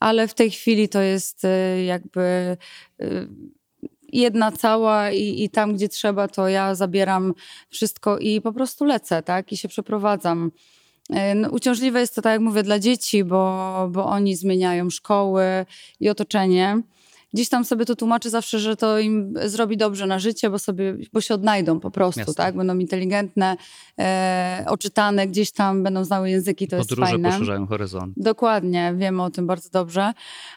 ale 0.00 0.28
w 0.28 0.34
tej 0.34 0.50
chwili 0.50 0.88
to 0.88 1.00
jest 1.00 1.44
e, 1.44 1.84
jakby 1.84 2.20
e, 2.20 3.06
jedna 4.12 4.52
cała 4.52 5.10
i, 5.10 5.44
i 5.44 5.50
tam, 5.50 5.74
gdzie 5.74 5.88
trzeba, 5.88 6.28
to 6.28 6.48
ja 6.48 6.74
zabieram 6.74 7.34
wszystko 7.70 8.18
i 8.18 8.40
po 8.40 8.52
prostu 8.52 8.84
lecę, 8.84 9.22
tak? 9.22 9.52
I 9.52 9.56
się 9.56 9.68
przeprowadzam. 9.68 10.50
E, 11.10 11.34
No, 11.34 11.48
uciążliwe 11.50 12.00
jest 12.00 12.14
to, 12.14 12.22
tak 12.22 12.32
jak 12.32 12.40
mówię, 12.40 12.62
dla 12.62 12.78
dzieci, 12.78 13.24
bo, 13.24 13.88
bo 13.92 14.06
oni 14.06 14.36
zmieniają 14.36 14.90
szkoły 14.90 15.44
i 16.00 16.08
otoczenie. 16.08 16.82
Gdzieś 17.34 17.48
tam 17.48 17.64
sobie 17.64 17.84
to 17.84 17.96
tłumaczę 17.96 18.30
zawsze, 18.30 18.58
że 18.58 18.76
to 18.76 18.98
im 18.98 19.34
zrobi 19.44 19.76
dobrze 19.76 20.06
na 20.06 20.18
życie, 20.18 20.50
bo, 20.50 20.58
sobie, 20.58 20.96
bo 21.12 21.20
się 21.20 21.34
odnajdą 21.34 21.80
po 21.80 21.90
prostu, 21.90 22.20
Jasne. 22.20 22.34
tak? 22.34 22.56
Będą 22.56 22.78
inteligentne, 22.78 23.56
e, 23.98 24.64
oczytane, 24.68 25.26
gdzieś 25.26 25.52
tam 25.52 25.82
będą 25.82 26.04
znały 26.04 26.30
języki, 26.30 26.68
to 26.68 26.76
jest 26.76 26.88
Podróże 26.88 27.10
fajne. 27.10 27.30
poszerzają 27.32 27.66
horyzont. 27.66 28.14
Dokładnie, 28.16 28.94
wiemy 28.96 29.22
o 29.22 29.30
tym 29.30 29.46
bardzo 29.46 29.68
dobrze, 29.70 30.12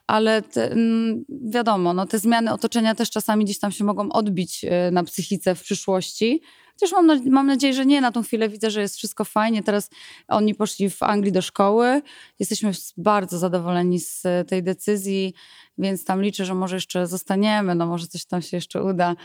ale 0.08 0.42
te, 0.42 0.72
mm, 0.72 1.26
wiadomo, 1.30 1.94
no, 1.94 2.06
te 2.06 2.20
zmiany 2.20 2.54
otoczenia 2.54 2.96
też 2.96 3.10
czasami 3.10 3.46
gdzieś 3.46 3.60
tam 3.60 3.72
się 3.72 3.84
mogą 3.84 4.12
odbić 4.12 4.66
e, 4.70 4.92
na 4.92 5.04
psychice 5.04 5.56
w 5.56 5.62
przyszłości. 5.62 6.42
Chociaż 6.72 6.92
mam, 6.92 7.30
mam 7.30 7.48
nadzieję, 7.48 7.74
że 7.74 7.86
nie. 7.86 8.02
Na 8.02 8.12
tą 8.12 8.24
chwilę 8.24 8.50
widzę, 8.50 8.72
że 8.72 8.82
jest 8.82 8.96
wszystko 8.98 9.26
fajnie. 9.26 9.64
Teraz 9.64 9.90
oni 10.28 10.56
poszli 10.56 10.90
w 10.90 11.04
Anglii 11.04 11.32
do 11.32 11.42
szkoły. 11.42 12.02
Jesteśmy 12.40 12.72
bardzo 12.98 13.38
zadowoleni 13.38 14.00
z 14.00 14.26
e, 14.26 14.46
tej 14.46 14.64
decyzji, 14.64 15.34
więc 15.78 16.06
tam 16.06 16.22
liczę, 16.22 16.46
że 16.46 16.56
może 16.56 16.76
jeszcze 16.76 17.08
zostaniemy, 17.08 17.76
no 17.76 17.86
może 17.86 18.08
coś 18.08 18.26
tam 18.26 18.42
się 18.42 18.58
jeszcze 18.58 18.84
uda, 18.84 19.16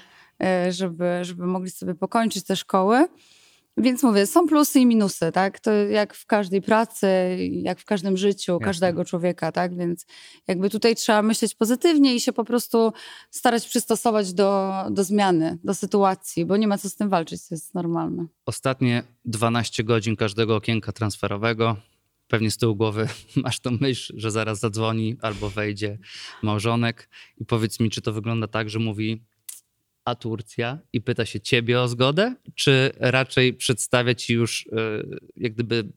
e, 0.42 0.72
żeby, 0.72 1.18
żeby 1.22 1.46
mogli 1.46 1.70
sobie 1.70 1.94
pokończyć 1.94 2.44
te 2.44 2.56
szkoły. 2.56 3.08
Więc 3.76 4.02
mówię, 4.02 4.26
są 4.26 4.46
plusy 4.46 4.80
i 4.80 4.86
minusy, 4.86 5.32
tak? 5.32 5.60
To 5.60 5.70
jak 5.72 6.14
w 6.14 6.26
każdej 6.26 6.62
pracy, 6.62 7.06
jak 7.50 7.80
w 7.80 7.84
każdym 7.84 8.16
życiu 8.16 8.52
Jasne. 8.52 8.64
każdego 8.64 9.04
człowieka, 9.04 9.52
tak? 9.52 9.76
Więc 9.76 10.06
jakby 10.48 10.70
tutaj 10.70 10.96
trzeba 10.96 11.22
myśleć 11.22 11.54
pozytywnie 11.54 12.14
i 12.14 12.20
się 12.20 12.32
po 12.32 12.44
prostu 12.44 12.92
starać 13.30 13.68
przystosować 13.68 14.32
do, 14.32 14.72
do 14.90 15.04
zmiany, 15.04 15.58
do 15.64 15.74
sytuacji, 15.74 16.46
bo 16.46 16.56
nie 16.56 16.68
ma 16.68 16.78
co 16.78 16.88
z 16.88 16.96
tym 16.96 17.08
walczyć, 17.08 17.48
to 17.48 17.54
jest 17.54 17.74
normalne. 17.74 18.26
Ostatnie 18.46 19.02
12 19.24 19.84
godzin 19.84 20.16
każdego 20.16 20.56
okienka 20.56 20.92
transferowego. 20.92 21.76
Pewnie 22.28 22.50
z 22.50 22.56
tyłu 22.56 22.76
głowy 22.76 23.08
masz 23.44 23.60
tą 23.60 23.70
myśl, 23.80 24.14
że 24.16 24.30
zaraz 24.30 24.58
zadzwoni 24.58 25.16
albo 25.22 25.50
wejdzie 25.50 25.98
małżonek. 26.42 27.08
I 27.38 27.44
powiedz 27.44 27.80
mi, 27.80 27.90
czy 27.90 28.02
to 28.02 28.12
wygląda 28.12 28.46
tak, 28.46 28.70
że 28.70 28.78
mówi 28.78 29.22
a 30.06 30.14
Turcja 30.14 30.78
i 30.92 31.00
pyta 31.00 31.24
się 31.26 31.40
ciebie 31.40 31.80
o 31.80 31.88
zgodę, 31.88 32.34
czy 32.54 32.90
raczej 33.00 33.54
przedstawia 33.54 34.14
ci 34.14 34.34
już 34.34 34.66
e, 34.72 34.76
jak 35.36 35.52
gdyby 35.52 35.88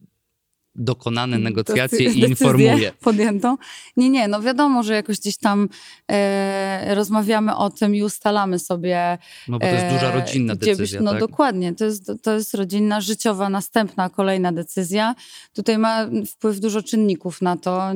dokonane 0.76 1.38
negocjacje 1.38 2.12
i 2.14 2.20
informuje. 2.20 2.92
podjętą. 3.02 3.58
Nie, 3.98 4.10
nie, 4.10 4.28
no 4.28 4.42
wiadomo, 4.42 4.84
że 4.84 4.94
jakoś 4.94 5.20
gdzieś 5.20 5.38
tam 5.38 5.70
e, 6.12 6.96
rozmawiamy 6.96 7.56
o 7.56 7.70
tym 7.70 7.96
i 7.96 8.04
ustalamy 8.04 8.60
sobie. 8.60 9.18
No 9.48 9.60
bo 9.60 9.66
to 9.68 9.74
jest 9.74 9.86
duża 9.94 10.12
e, 10.14 10.20
rodzina 10.22 10.56
gdzie 10.56 10.72
byś- 10.72 10.78
decyzja, 10.78 11.02
No 11.02 11.12
tak? 11.12 11.20
dokładnie, 11.20 11.76
to 11.76 11.86
jest, 11.86 12.12
to 12.24 12.34
jest 12.34 12.54
rodzinna, 12.54 13.02
życiowa, 13.02 13.50
następna, 13.50 14.10
kolejna 14.10 14.52
decyzja. 14.52 15.16
Tutaj 15.54 15.78
ma 15.78 16.08
wpływ 16.28 16.60
dużo 16.60 16.82
czynników 16.84 17.42
na 17.42 17.58
to, 17.58 17.92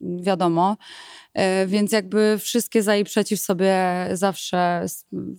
wiadomo. 0.00 0.76
E, 1.36 1.66
Więc 1.66 1.92
jakby 1.92 2.38
wszystkie 2.38 2.82
za 2.82 2.96
i 2.96 3.04
przeciw 3.04 3.40
sobie 3.40 3.76
zawsze 4.12 4.86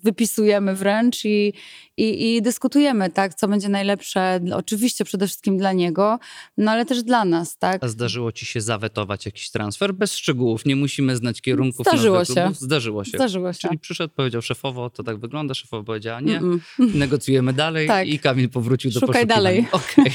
wypisujemy 0.04 0.75
wręcz 0.75 1.25
i, 1.25 1.54
i, 1.98 2.36
i 2.36 2.42
dyskutujemy, 2.42 3.10
tak, 3.10 3.34
co 3.34 3.48
będzie 3.48 3.70
najlepsze, 3.70 4.39
oczywiście 4.54 5.06
przede 5.06 5.27
wszystkim 5.27 5.58
dla 5.58 5.74
niego, 5.74 6.20
no 6.58 6.72
ale 6.72 6.86
też 6.86 7.04
dla 7.04 7.25
nas, 7.25 7.58
tak. 7.58 7.84
A 7.84 7.88
zdarzyło 7.88 8.32
ci 8.32 8.46
się 8.46 8.62
zawetować 8.62 9.25
jakiś 9.25 9.51
transfer? 9.51 9.94
Bez 9.94 10.16
szczegółów, 10.16 10.66
nie 10.66 10.75
musimy 10.75 11.16
znać 11.16 11.42
kierunków 11.42 11.86
Zdarzyło 11.88 12.25
się. 12.25 12.34
klubów. 12.34 12.58
Zdarzyło 12.60 13.04
się. 13.04 13.12
Zdarzyło 13.18 13.54
się. 13.54 13.60
Czyli 13.60 13.80
przyszedł, 13.80 14.13
powiedział 14.13 14.42
szefowo, 14.42 14.89
to 14.89 15.04
tak 15.04 15.18
wygląda, 15.20 15.54
szefowa 15.54 15.84
powiedziała 15.84 16.22
nie, 16.22 16.39
Mm-mm. 16.39 16.60
negocjujemy 16.96 17.54
dalej 17.54 17.88
Tak. 17.88 18.08
i 18.08 18.20
Kamil 18.20 18.50
powrócił 18.50 18.92
do 18.92 19.00
Szukaj 19.00 19.08
poszukiwań. 19.13 19.38
dalej. 19.38 19.68
Okej, 19.72 20.12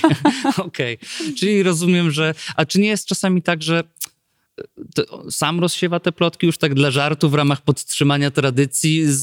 okej. 0.56 0.98
Czyli 1.38 1.62
rozumiem, 1.62 2.10
że... 2.10 2.34
A 2.56 2.64
czy 2.66 2.80
nie 2.80 2.88
jest 2.88 3.06
czasami 3.06 3.42
tak, 3.42 3.62
że 3.62 3.82
sam 5.30 5.60
rozsiewa 5.60 6.00
te 6.00 6.12
plotki 6.12 6.46
już 6.46 6.58
tak 6.58 6.74
dla 6.74 6.90
żartu 6.90 7.30
w 7.30 7.34
ramach 7.34 7.60
podtrzymania 7.60 8.30
tradycji 8.30 9.06
z, 9.06 9.20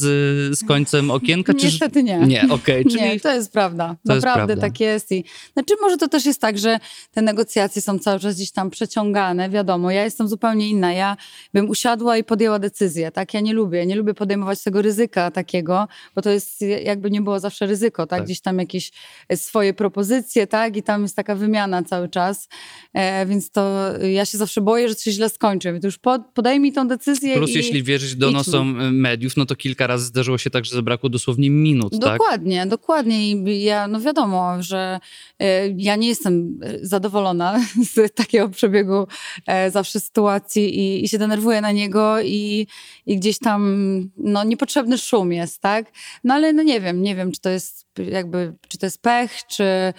z 0.58 0.64
końcem 0.68 1.12
okienka? 1.12 1.54
Czy... 1.54 1.66
Niestety 1.66 2.04
nie. 2.04 2.18
Nie, 2.20 2.46
okej. 2.50 2.86
Czyli 2.86 3.02
Nie, 3.02 3.20
to 3.20 3.34
jest 3.34 3.54
prawda. 3.54 3.96
To 4.08 4.14
jest 4.14 4.26
Naprawdę 4.26 4.54
prawda. 4.54 4.68
tak 4.68 4.80
jest. 4.80 5.12
I, 5.12 5.24
znaczy 5.54 5.74
może 5.82 5.98
to 5.98 6.08
też 6.08 6.26
jest 6.26 6.42
tak, 6.42 6.58
że 6.58 6.80
te 7.12 7.22
negocjacje 7.22 7.82
są 7.82 8.00
cały 8.00 8.20
czas 8.20 8.36
gdzieś 8.36 8.52
tam 8.52 8.70
przeciągane, 8.70 9.50
wiadomo. 9.50 9.92
Ja 9.92 10.04
jestem 10.04 10.28
zupełnie 10.28 10.70
inna. 10.70 10.94
Ja 10.94 11.18
bym 11.54 11.70
usiadła 11.70 12.18
i 12.18 12.24
podjęła 12.24 12.60
decyzję, 12.60 13.12
tak? 13.12 13.34
Ja 13.34 13.40
nie 13.40 13.54
lubię. 13.54 13.86
Nie 13.86 13.96
lubię 13.96 14.14
podejmować 14.14 14.64
tego 14.64 14.82
ryzyka 14.82 15.32
takiego, 15.32 15.88
bo 16.16 16.22
to 16.22 16.30
jest 16.30 16.62
jakby 16.84 17.12
nie 17.12 17.22
było 17.22 17.40
zawsze 17.40 17.66
ryzyko, 17.66 18.08
tak? 18.08 18.20
Tak. 18.20 18.26
Gdzieś 18.26 18.42
tam 18.42 18.60
jakieś 18.60 18.92
swoje 19.36 19.74
propozycje, 19.74 20.48
tak? 20.48 20.78
I 20.78 20.84
tam 20.84 21.02
jest 21.02 21.16
taka 21.16 21.36
wymiana 21.36 21.84
cały 21.84 22.10
czas. 22.10 22.48
E, 22.94 23.26
więc 23.26 23.52
to 23.52 23.94
ja 24.02 24.26
się 24.26 24.38
zawsze 24.38 24.62
boję, 24.62 24.90
że 24.90 24.96
coś 24.96 25.14
źle 25.14 25.29
skończy. 25.30 25.80
To 25.82 25.88
już 25.88 25.98
pod, 25.98 26.22
podaj 26.34 26.60
mi 26.60 26.74
tą 26.74 26.88
decyzję 26.88 27.36
plus 27.36 27.50
i... 27.50 27.54
jeśli 27.54 27.84
wierzyć 27.84 28.16
donosom 28.16 28.82
y, 28.82 28.92
mediów, 28.92 29.38
no 29.38 29.46
to 29.46 29.56
kilka 29.56 29.88
razy 29.88 30.06
zdarzyło 30.06 30.38
się 30.38 30.50
tak, 30.50 30.66
że 30.66 30.76
zabrakło 30.76 31.10
dosłownie 31.10 31.50
minut, 31.50 31.92
tak? 31.92 32.02
Dokładnie, 32.02 32.66
dokładnie. 32.66 33.32
I 33.32 33.64
ja, 33.64 33.88
no 33.88 34.02
wiadomo, 34.02 34.64
że 34.64 35.00
e, 35.40 35.70
ja 35.78 35.96
nie 35.96 36.08
jestem 36.08 36.60
e, 36.64 36.86
zadowolona 36.86 37.60
z 37.94 38.14
takiego 38.16 38.50
przebiegu 38.50 39.08
e, 39.48 39.72
zawsze 39.72 40.00
sytuacji 40.00 40.80
i, 40.80 41.04
i 41.04 41.10
się 41.10 41.18
denerwuję 41.18 41.62
na 41.62 41.72
niego 41.72 42.22
i, 42.22 42.68
i 43.06 43.18
gdzieś 43.18 43.40
tam 43.40 44.10
no, 44.18 44.44
niepotrzebny 44.44 44.98
szum 44.98 45.32
jest, 45.32 45.62
tak? 45.62 45.92
No 46.24 46.34
ale 46.34 46.54
no 46.54 46.64
nie 46.64 46.82
wiem, 46.82 47.02
nie 47.02 47.16
wiem, 47.16 47.32
czy 47.32 47.42
to 47.42 47.50
jest 47.50 47.86
jakby, 48.12 48.54
czy 48.68 48.78
to 48.78 48.86
jest 48.86 49.02
pech, 49.02 49.32
czy, 49.48 49.94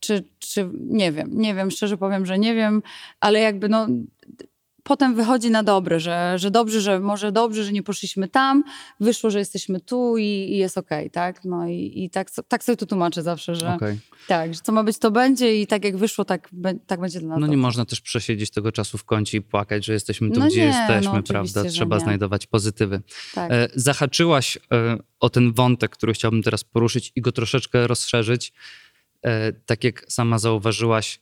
czy, 0.00 0.24
czy 0.38 0.50
czy 0.50 0.70
nie 0.80 1.12
wiem, 1.12 1.30
nie 1.32 1.54
wiem, 1.54 1.70
szczerze 1.70 1.96
powiem, 1.96 2.26
że 2.26 2.38
nie 2.38 2.54
wiem, 2.54 2.82
ale 3.20 3.40
jakby 3.40 3.68
no 3.68 3.86
potem 4.82 5.14
wychodzi 5.14 5.50
na 5.50 5.62
dobre, 5.62 6.00
że, 6.00 6.38
że 6.38 6.50
dobrze, 6.50 6.80
że 6.80 7.00
może 7.00 7.32
dobrze, 7.32 7.64
że 7.64 7.72
nie 7.72 7.82
poszliśmy 7.82 8.28
tam, 8.28 8.64
wyszło, 9.00 9.30
że 9.30 9.38
jesteśmy 9.38 9.80
tu 9.80 10.16
i, 10.18 10.24
i 10.24 10.56
jest 10.56 10.78
okej, 10.78 10.98
okay, 10.98 11.10
tak? 11.10 11.44
No 11.44 11.68
i, 11.68 11.92
i 11.94 12.10
tak, 12.10 12.30
tak 12.48 12.64
sobie 12.64 12.76
to 12.76 12.86
tłumaczę 12.86 13.22
zawsze, 13.22 13.54
że 13.54 13.74
okay. 13.74 13.98
tak, 14.28 14.54
że 14.54 14.60
co 14.60 14.72
ma 14.72 14.84
być, 14.84 14.98
to 14.98 15.10
będzie 15.10 15.60
i 15.60 15.66
tak 15.66 15.84
jak 15.84 15.96
wyszło, 15.96 16.24
tak, 16.24 16.50
tak 16.86 17.00
będzie 17.00 17.20
dla 17.20 17.28
nas. 17.28 17.40
No 17.40 17.46
nie 17.46 17.56
można 17.56 17.84
też 17.84 18.00
przesiedzieć 18.00 18.50
tego 18.50 18.72
czasu 18.72 18.98
w 18.98 19.04
kącie 19.04 19.38
i 19.38 19.42
płakać, 19.42 19.84
że 19.84 19.92
jesteśmy 19.92 20.30
tu, 20.30 20.40
no 20.40 20.46
gdzie 20.46 20.60
nie, 20.60 20.66
jesteśmy, 20.66 21.12
no 21.12 21.22
prawda? 21.22 21.64
Trzeba 21.64 22.00
znajdować 22.00 22.46
pozytywy. 22.46 23.02
Tak. 23.34 23.52
E, 23.52 23.68
zahaczyłaś 23.74 24.58
e, 24.72 24.96
o 25.20 25.30
ten 25.30 25.52
wątek, 25.52 25.90
który 25.90 26.12
chciałbym 26.12 26.42
teraz 26.42 26.64
poruszyć 26.64 27.12
i 27.16 27.20
go 27.20 27.32
troszeczkę 27.32 27.86
rozszerzyć. 27.86 28.52
E, 29.22 29.52
tak 29.52 29.84
jak 29.84 30.04
sama 30.08 30.38
zauważyłaś, 30.38 31.20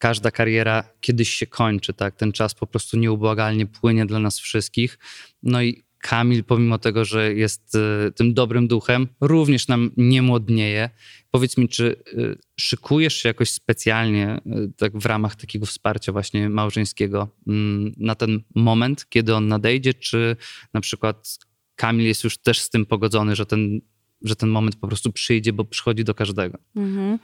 każda 0.00 0.30
kariera 0.30 0.84
kiedyś 1.00 1.30
się 1.34 1.46
kończy, 1.46 1.92
tak? 1.92 2.16
Ten 2.16 2.32
czas 2.32 2.54
po 2.54 2.66
prostu 2.66 2.96
nieubłagalnie 2.96 3.66
płynie 3.66 4.06
dla 4.06 4.18
nas 4.18 4.38
wszystkich. 4.38 4.98
No 5.42 5.62
i 5.62 5.82
Kamil, 5.98 6.44
pomimo 6.44 6.78
tego, 6.78 7.04
że 7.04 7.34
jest 7.34 7.74
y, 7.74 8.12
tym 8.12 8.34
dobrym 8.34 8.68
duchem, 8.68 9.08
również 9.20 9.68
nam 9.68 9.90
nie 9.96 10.22
młodnieje. 10.22 10.90
Powiedz 11.30 11.56
mi, 11.56 11.68
czy 11.68 11.96
y, 12.12 12.38
szykujesz 12.56 13.14
się 13.14 13.28
jakoś 13.28 13.50
specjalnie 13.50 14.40
y, 14.46 14.72
tak 14.76 14.98
w 14.98 15.06
ramach 15.06 15.36
takiego 15.36 15.66
wsparcia 15.66 16.12
właśnie 16.12 16.48
małżeńskiego 16.48 17.28
y, 17.38 17.50
na 17.96 18.14
ten 18.14 18.42
moment, 18.54 19.06
kiedy 19.08 19.34
on 19.34 19.48
nadejdzie, 19.48 19.94
czy 19.94 20.36
na 20.74 20.80
przykład 20.80 21.38
Kamil 21.74 22.06
jest 22.06 22.24
już 22.24 22.38
też 22.38 22.60
z 22.60 22.70
tym 22.70 22.86
pogodzony, 22.86 23.36
że 23.36 23.46
ten, 23.46 23.80
że 24.22 24.36
ten 24.36 24.48
moment 24.48 24.76
po 24.76 24.88
prostu 24.88 25.12
przyjdzie, 25.12 25.52
bo 25.52 25.64
przychodzi 25.64 26.04
do 26.04 26.14
każdego? 26.14 26.58
Mhm. 26.76 27.18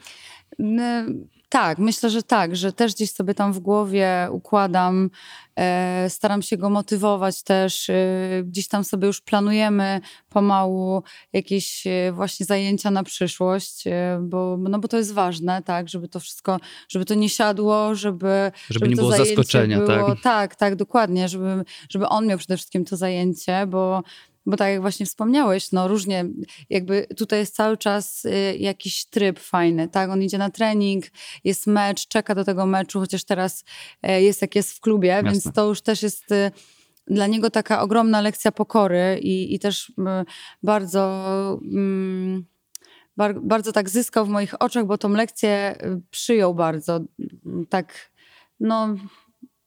Tak, 1.48 1.78
myślę, 1.78 2.10
że 2.10 2.22
tak, 2.22 2.56
że 2.56 2.72
też 2.72 2.94
gdzieś 2.94 3.12
sobie 3.12 3.34
tam 3.34 3.52
w 3.52 3.58
głowie 3.58 4.28
układam, 4.30 5.10
e, 5.56 6.10
staram 6.10 6.42
się 6.42 6.56
go 6.56 6.70
motywować 6.70 7.42
też, 7.42 7.90
e, 7.90 7.94
gdzieś 8.44 8.68
tam 8.68 8.84
sobie 8.84 9.06
już 9.06 9.20
planujemy 9.20 10.00
pomału 10.28 11.02
jakieś 11.32 11.86
e, 11.86 12.12
właśnie 12.12 12.46
zajęcia 12.46 12.90
na 12.90 13.02
przyszłość, 13.02 13.86
e, 13.86 14.18
bo, 14.22 14.56
no 14.60 14.78
bo 14.78 14.88
to 14.88 14.96
jest 14.96 15.14
ważne, 15.14 15.62
tak, 15.62 15.88
żeby 15.88 16.08
to 16.08 16.20
wszystko, 16.20 16.60
żeby 16.88 17.04
to 17.04 17.14
nie 17.14 17.28
siadło, 17.28 17.94
żeby... 17.94 18.52
Żeby, 18.70 18.78
żeby 18.78 18.88
nie 18.88 18.96
było 18.96 19.12
zaskoczenia, 19.12 19.78
było, 19.78 20.14
tak? 20.14 20.20
Tak, 20.22 20.56
tak, 20.56 20.76
dokładnie, 20.76 21.28
żeby, 21.28 21.64
żeby 21.90 22.08
on 22.08 22.26
miał 22.26 22.38
przede 22.38 22.56
wszystkim 22.56 22.84
to 22.84 22.96
zajęcie, 22.96 23.66
bo 23.66 24.02
bo 24.46 24.56
tak 24.56 24.70
jak 24.70 24.80
właśnie 24.80 25.06
wspomniałeś, 25.06 25.72
no 25.72 25.88
różnie, 25.88 26.24
jakby 26.70 27.06
tutaj 27.16 27.38
jest 27.38 27.54
cały 27.54 27.76
czas 27.76 28.24
y, 28.24 28.56
jakiś 28.58 29.04
tryb 29.04 29.40
fajny, 29.40 29.88
tak? 29.88 30.10
On 30.10 30.22
idzie 30.22 30.38
na 30.38 30.50
trening, 30.50 31.04
jest 31.44 31.66
mecz, 31.66 32.08
czeka 32.08 32.34
do 32.34 32.44
tego 32.44 32.66
meczu, 32.66 33.00
chociaż 33.00 33.24
teraz 33.24 33.64
y, 34.08 34.22
jest 34.22 34.42
jak 34.42 34.54
jest 34.54 34.72
w 34.72 34.80
klubie, 34.80 35.08
Jasne. 35.08 35.30
więc 35.30 35.52
to 35.54 35.68
już 35.68 35.82
też 35.82 36.02
jest 36.02 36.32
y, 36.32 36.50
dla 37.06 37.26
niego 37.26 37.50
taka 37.50 37.82
ogromna 37.82 38.20
lekcja 38.20 38.52
pokory 38.52 39.18
i, 39.22 39.54
i 39.54 39.58
też 39.58 39.92
bardzo... 40.62 41.60
Mm, 41.62 42.44
bardzo 43.42 43.72
tak 43.72 43.90
zyskał 43.90 44.26
w 44.26 44.28
moich 44.28 44.62
oczach, 44.62 44.86
bo 44.86 44.98
tą 44.98 45.08
lekcję 45.08 45.78
przyjął 46.10 46.54
bardzo 46.54 47.00
tak, 47.68 48.10
no 48.60 48.96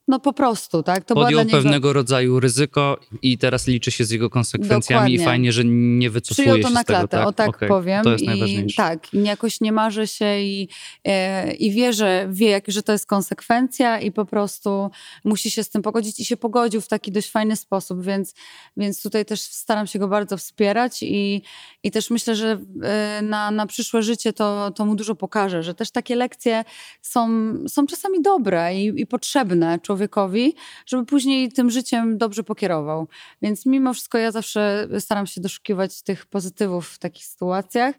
no 0.09 0.19
po 0.19 0.33
prostu, 0.33 0.83
tak? 0.83 1.05
To 1.05 1.15
Podjął 1.15 1.39
niego... 1.39 1.51
pewnego 1.51 1.93
rodzaju 1.93 2.39
ryzyko 2.39 2.99
i 3.21 3.37
teraz 3.37 3.67
liczy 3.67 3.91
się 3.91 4.05
z 4.05 4.11
jego 4.11 4.29
konsekwencjami 4.29 4.81
Dokładnie. 4.81 5.15
i 5.15 5.25
fajnie, 5.25 5.51
że 5.51 5.63
nie 5.65 6.09
wycofuje 6.09 6.47
Przyjął 6.47 6.67
to 6.67 6.69
na 6.69 6.83
klatę, 6.83 7.07
tego, 7.07 7.21
tak? 7.21 7.27
o 7.27 7.33
tak 7.33 7.49
okay. 7.49 7.69
powiem. 7.69 8.03
To 8.03 8.11
jest 8.11 8.23
I, 8.23 8.27
najważniejsze. 8.27 8.77
Tak, 8.77 9.13
jakoś 9.13 9.61
nie 9.61 9.71
marzy 9.71 10.07
się 10.07 10.39
i, 10.39 10.69
e, 11.03 11.53
i 11.53 11.71
wie, 11.71 11.93
że 11.93 12.27
wie, 12.31 12.49
jak, 12.49 12.63
że 12.67 12.83
to 12.83 12.91
jest 12.91 13.05
konsekwencja 13.05 13.99
i 13.99 14.11
po 14.11 14.25
prostu 14.25 14.89
musi 15.23 15.51
się 15.51 15.63
z 15.63 15.69
tym 15.69 15.81
pogodzić 15.81 16.19
i 16.19 16.25
się 16.25 16.37
pogodził 16.37 16.81
w 16.81 16.87
taki 16.87 17.11
dość 17.11 17.31
fajny 17.31 17.55
sposób, 17.55 18.03
więc, 18.03 18.33
więc 18.77 19.01
tutaj 19.01 19.25
też 19.25 19.41
staram 19.41 19.87
się 19.87 19.99
go 19.99 20.07
bardzo 20.07 20.37
wspierać 20.37 21.03
i, 21.03 21.41
i 21.83 21.91
też 21.91 22.09
myślę, 22.09 22.35
że 22.35 22.59
e, 22.83 23.21
na, 23.21 23.51
na 23.51 23.65
przyszłe 23.65 24.03
życie 24.03 24.33
to, 24.33 24.71
to 24.71 24.85
mu 24.85 24.95
dużo 24.95 25.15
pokaże, 25.15 25.63
że 25.63 25.73
też 25.73 25.91
takie 25.91 26.15
lekcje 26.15 26.63
są, 27.01 27.29
są 27.67 27.87
czasami 27.87 28.21
dobre 28.21 28.75
i, 28.75 29.01
i 29.01 29.07
potrzebne 29.07 29.79
człowiekowi 29.79 29.98
człowiekowi, 29.99 30.55
żeby 30.85 31.05
później 31.05 31.51
tym 31.51 31.69
życiem 31.69 32.17
dobrze 32.17 32.43
pokierował. 32.43 33.07
Więc 33.41 33.65
mimo 33.65 33.93
wszystko 33.93 34.17
ja 34.17 34.31
zawsze 34.31 34.87
staram 34.99 35.27
się 35.27 35.41
doszukiwać 35.41 36.01
tych 36.01 36.25
pozytywów 36.25 36.89
w 36.89 36.99
takich 36.99 37.25
sytuacjach. 37.25 37.95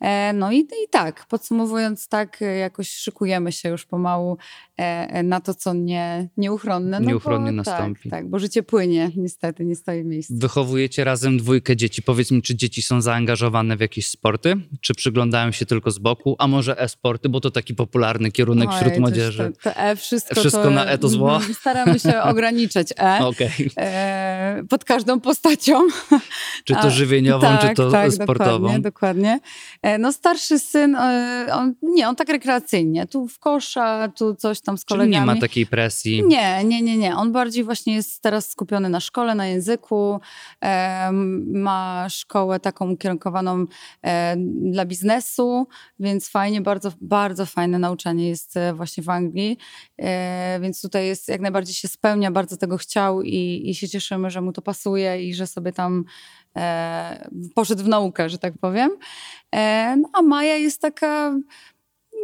E, 0.00 0.32
no 0.32 0.52
i, 0.52 0.58
i 0.58 0.88
tak, 0.90 1.26
podsumowując 1.26 2.08
tak, 2.08 2.40
jakoś 2.58 2.90
szykujemy 2.90 3.52
się 3.52 3.68
już 3.68 3.86
pomału 3.86 4.38
e, 4.76 5.22
na 5.22 5.40
to, 5.40 5.54
co 5.54 5.74
nie, 5.74 6.28
nieuchronne. 6.36 7.00
No 7.00 7.06
nieuchronnie 7.06 7.50
bo, 7.50 7.56
nastąpi. 7.56 8.10
Tak, 8.10 8.20
tak, 8.20 8.30
bo 8.30 8.38
życie 8.38 8.62
płynie 8.62 9.10
niestety, 9.16 9.64
nie 9.64 9.76
stoi 9.76 10.02
w 10.02 10.06
miejscu. 10.06 10.34
Wychowujecie 10.36 11.04
razem 11.04 11.38
dwójkę 11.38 11.76
dzieci. 11.76 12.02
Powiedz 12.02 12.30
mi, 12.30 12.42
czy 12.42 12.56
dzieci 12.56 12.82
są 12.82 13.00
zaangażowane 13.00 13.76
w 13.76 13.80
jakieś 13.80 14.08
sporty? 14.08 14.54
Czy 14.80 14.94
przyglądają 14.94 15.52
się 15.52 15.66
tylko 15.66 15.90
z 15.90 15.98
boku? 15.98 16.36
A 16.38 16.46
może 16.46 16.80
e-sporty, 16.80 17.28
bo 17.28 17.40
to 17.40 17.50
taki 17.50 17.74
popularny 17.74 18.30
kierunek 18.30 18.68
Oj, 18.68 18.76
wśród 18.76 18.98
młodzieży. 18.98 19.52
To, 19.62 19.70
to 19.70 19.76
e 19.76 19.96
wszystko, 19.96 20.34
wszystko 20.34 20.62
to, 20.62 20.70
na 20.70 20.84
e 20.84 20.98
to 20.98 21.08
zło? 21.08 21.33
Staramy 21.60 21.98
się 21.98 22.22
ograniczać 22.22 22.94
E, 22.98 23.18
okay. 23.26 23.50
e 23.78 24.62
pod 24.68 24.84
każdą 24.84 25.20
postacią. 25.20 25.80
Czy 26.64 26.74
to 26.74 26.90
żywieniową, 26.90 27.40
tak, 27.40 27.60
czy 27.60 27.74
to 27.74 27.90
tak, 27.90 28.12
sportową? 28.12 28.80
Dokładnie, 28.80 28.80
dokładnie. 28.80 29.40
E, 29.82 29.98
no 29.98 30.12
starszy 30.12 30.58
syn, 30.58 30.96
e, 30.96 31.46
on, 31.52 31.74
nie, 31.82 32.08
on 32.08 32.16
tak 32.16 32.28
rekreacyjnie. 32.28 33.06
Tu 33.06 33.28
w 33.28 33.38
kosza, 33.38 34.08
tu 34.08 34.34
coś 34.34 34.60
tam 34.60 34.78
z 34.78 34.84
kolegami. 34.84 35.12
Czyli 35.12 35.20
nie 35.20 35.26
ma 35.26 35.40
takiej 35.40 35.66
presji? 35.66 36.24
Nie, 36.26 36.64
nie, 36.64 36.82
nie, 36.82 36.96
nie. 36.96 37.16
On 37.16 37.32
bardziej 37.32 37.64
właśnie 37.64 37.94
jest 37.94 38.22
teraz 38.22 38.50
skupiony 38.50 38.88
na 38.88 39.00
szkole, 39.00 39.34
na 39.34 39.46
języku. 39.46 40.20
E, 40.64 41.10
ma 41.52 42.06
szkołę 42.08 42.60
taką 42.60 42.90
ukierunkowaną 42.90 43.66
dla 44.46 44.84
biznesu, 44.84 45.66
więc 46.00 46.28
fajnie, 46.28 46.60
bardzo, 46.60 46.92
bardzo 47.00 47.46
fajne 47.46 47.78
nauczanie 47.78 48.28
jest 48.28 48.54
właśnie 48.74 49.02
w 49.02 49.08
Anglii. 49.08 49.58
Więc 50.60 50.80
tutaj 50.80 51.06
jest 51.06 51.23
jak 51.28 51.40
najbardziej 51.40 51.74
się 51.74 51.88
spełnia, 51.88 52.30
bardzo 52.30 52.56
tego 52.56 52.76
chciał 52.76 53.22
i, 53.22 53.62
i 53.64 53.74
się 53.74 53.88
cieszymy, 53.88 54.30
że 54.30 54.40
mu 54.40 54.52
to 54.52 54.62
pasuje 54.62 55.28
i 55.28 55.34
że 55.34 55.46
sobie 55.46 55.72
tam 55.72 56.04
e, 56.56 57.28
poszedł 57.54 57.84
w 57.84 57.88
naukę, 57.88 58.28
że 58.28 58.38
tak 58.38 58.54
powiem. 58.60 58.90
E, 59.54 59.96
no, 59.96 60.08
a 60.12 60.22
Maja 60.22 60.56
jest 60.56 60.80
taka 60.80 61.34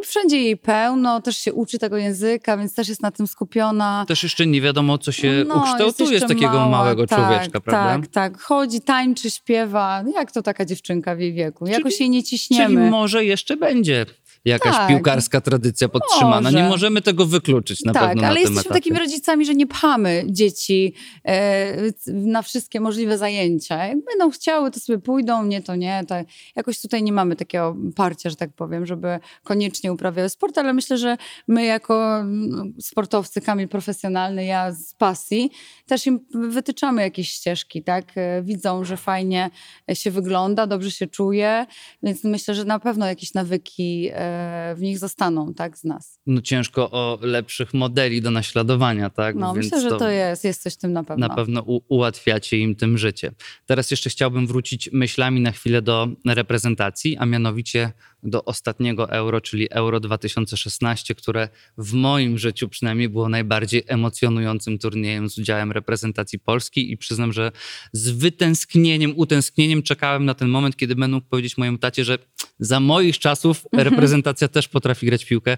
wszędzie 0.03 0.37
jej 0.37 0.57
pełno, 0.57 1.21
też 1.21 1.37
się 1.37 1.53
uczy 1.53 1.79
tego 1.79 1.97
języka, 1.97 2.57
więc 2.57 2.75
też 2.75 2.89
jest 2.89 3.01
na 3.01 3.11
tym 3.11 3.27
skupiona. 3.27 4.05
Też 4.07 4.23
jeszcze 4.23 4.47
nie 4.47 4.61
wiadomo, 4.61 4.97
co 4.97 5.11
się 5.11 5.43
no, 5.47 5.55
ukształtuje 5.55 6.19
z 6.19 6.27
takiego 6.27 6.47
mała, 6.47 6.69
małego 6.69 7.07
tak, 7.07 7.19
człowieczka, 7.19 7.61
prawda? 7.61 8.01
Tak, 8.01 8.07
tak. 8.07 8.41
Chodzi, 8.41 8.81
tańczy, 8.81 9.31
śpiewa, 9.31 10.03
jak 10.15 10.31
to 10.31 10.41
taka 10.41 10.65
dziewczynka 10.65 11.15
w 11.15 11.19
jej 11.19 11.33
wieku. 11.33 11.65
Czyli, 11.65 11.77
Jakoś 11.77 11.99
jej 11.99 12.09
nie 12.09 12.23
ciśniemy. 12.23 12.75
Czyli 12.75 12.89
może 12.89 13.25
jeszcze 13.25 13.57
będzie 13.57 14.05
jakaś 14.45 14.75
tak. 14.75 14.87
piłkarska 14.87 15.41
tradycja 15.41 15.89
podtrzymana. 15.89 16.41
Może. 16.41 16.63
Nie 16.63 16.69
możemy 16.69 17.01
tego 17.01 17.25
wykluczyć 17.25 17.83
na 17.85 17.93
tak, 17.93 18.07
pewno. 18.07 18.23
ale 18.23 18.33
na 18.33 18.39
jesteśmy 18.39 18.61
etapie. 18.61 18.73
takimi 18.73 18.99
rodzicami, 18.99 19.45
że 19.45 19.55
nie 19.55 19.67
pchamy 19.67 20.23
dzieci 20.27 20.93
e, 21.25 21.91
na 22.07 22.41
wszystkie 22.41 22.79
możliwe 22.79 23.17
zajęcia. 23.17 23.85
Jak 23.85 23.97
będą 24.05 24.31
chciały, 24.31 24.71
to 24.71 24.79
sobie 24.79 24.99
pójdą, 24.99 25.45
nie 25.45 25.61
to 25.61 25.75
nie. 25.75 26.03
To 26.07 26.15
jakoś 26.55 26.81
tutaj 26.81 27.03
nie 27.03 27.13
mamy 27.13 27.35
takiego 27.35 27.75
parcia, 27.95 28.29
że 28.29 28.35
tak 28.35 28.53
powiem, 28.53 28.85
żeby 28.85 29.19
koniecznie 29.43 29.93
uprawiały 29.93 30.29
sport, 30.29 30.57
ale 30.57 30.73
myślę, 30.73 30.97
że 30.97 31.17
my 31.47 31.65
jako 31.65 32.19
mm, 32.19 32.73
sportowcy, 32.81 33.41
Kamil 33.41 33.67
profesjonalny, 33.67 34.45
ja 34.45 34.71
z 34.71 34.93
pasji, 34.93 35.51
też 35.85 36.07
im 36.07 36.19
wytyczamy 36.33 37.01
jakieś 37.01 37.31
ścieżki, 37.31 37.83
tak? 37.83 38.05
E, 38.15 38.41
widzą, 38.43 38.83
że 38.83 38.97
fajnie 38.97 39.49
się 39.93 40.11
wygląda, 40.11 40.67
dobrze 40.67 40.91
się 40.91 41.07
czuje, 41.07 41.65
więc 42.03 42.23
myślę, 42.23 42.55
że 42.55 42.65
na 42.65 42.79
pewno 42.79 43.05
jakieś 43.05 43.33
nawyki 43.33 44.09
e, 44.13 44.30
w 44.75 44.81
nich 44.81 44.99
zostaną, 44.99 45.53
tak, 45.53 45.77
z 45.77 45.83
nas. 45.83 46.19
No 46.25 46.41
ciężko 46.41 46.91
o 46.91 47.19
lepszych 47.21 47.73
modeli 47.73 48.21
do 48.21 48.31
naśladowania, 48.31 49.09
tak? 49.09 49.35
No 49.35 49.53
Więc 49.53 49.65
myślę, 49.65 49.81
że 49.81 49.89
to, 49.89 49.97
to 49.97 50.09
jest, 50.09 50.43
jest 50.43 50.63
coś 50.63 50.73
w 50.73 50.77
tym 50.77 50.93
na 50.93 51.03
pewno. 51.03 51.27
Na 51.27 51.35
pewno 51.35 51.61
ułatwiacie 51.87 52.57
im 52.57 52.75
tym 52.75 52.97
życie. 52.97 53.31
Teraz 53.65 53.91
jeszcze 53.91 54.09
chciałbym 54.09 54.47
wrócić 54.47 54.89
myślami 54.93 55.41
na 55.41 55.51
chwilę 55.51 55.81
do 55.81 56.07
reprezentacji, 56.25 57.17
a 57.17 57.25
mianowicie 57.25 57.91
do 58.23 58.45
ostatniego 58.45 59.09
euro, 59.09 59.41
czyli 59.41 59.67
euro 59.71 59.99
2016, 59.99 61.15
które 61.15 61.49
w 61.77 61.93
moim 61.93 62.37
życiu 62.37 62.69
przynajmniej 62.69 63.09
było 63.09 63.29
najbardziej 63.29 63.83
emocjonującym 63.87 64.79
turniejem 64.79 65.29
z 65.29 65.37
udziałem 65.37 65.71
reprezentacji 65.71 66.39
Polski 66.39 66.91
i 66.91 66.97
przyznam, 66.97 67.33
że 67.33 67.51
z 67.93 68.09
wytęsknieniem, 68.09 69.13
utęsknieniem 69.15 69.83
czekałem 69.83 70.25
na 70.25 70.33
ten 70.33 70.49
moment, 70.49 70.75
kiedy 70.75 70.95
będę 70.95 71.15
mógł 71.15 71.27
powiedzieć 71.27 71.57
mojemu 71.57 71.77
tacie, 71.77 72.05
że 72.05 72.17
za 72.61 72.79
moich 72.79 73.19
czasów 73.19 73.65
mhm. 73.65 73.89
reprezentacja 73.89 74.47
też 74.47 74.67
potrafi 74.67 75.05
grać 75.05 75.25
piłkę. 75.25 75.57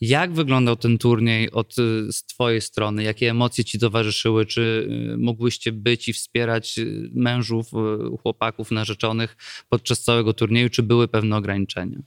Jak 0.00 0.32
wyglądał 0.32 0.76
ten 0.76 0.98
turniej 0.98 1.50
od, 1.50 1.78
y, 1.78 2.12
z 2.12 2.24
Twojej 2.24 2.60
strony? 2.60 3.02
Jakie 3.02 3.30
emocje 3.30 3.64
Ci 3.64 3.78
towarzyszyły? 3.78 4.46
Czy 4.46 4.88
y, 5.12 5.16
mogłyście 5.16 5.72
być 5.72 6.08
i 6.08 6.12
wspierać 6.12 6.78
y, 6.78 7.10
mężów, 7.14 7.70
chłopaków, 8.22 8.70
narzeczonych 8.70 9.36
podczas 9.68 10.02
całego 10.02 10.32
turnieju? 10.32 10.70
Czy 10.70 10.82
były 10.82 11.08
pewne 11.08 11.36
ograniczenia? 11.36 11.98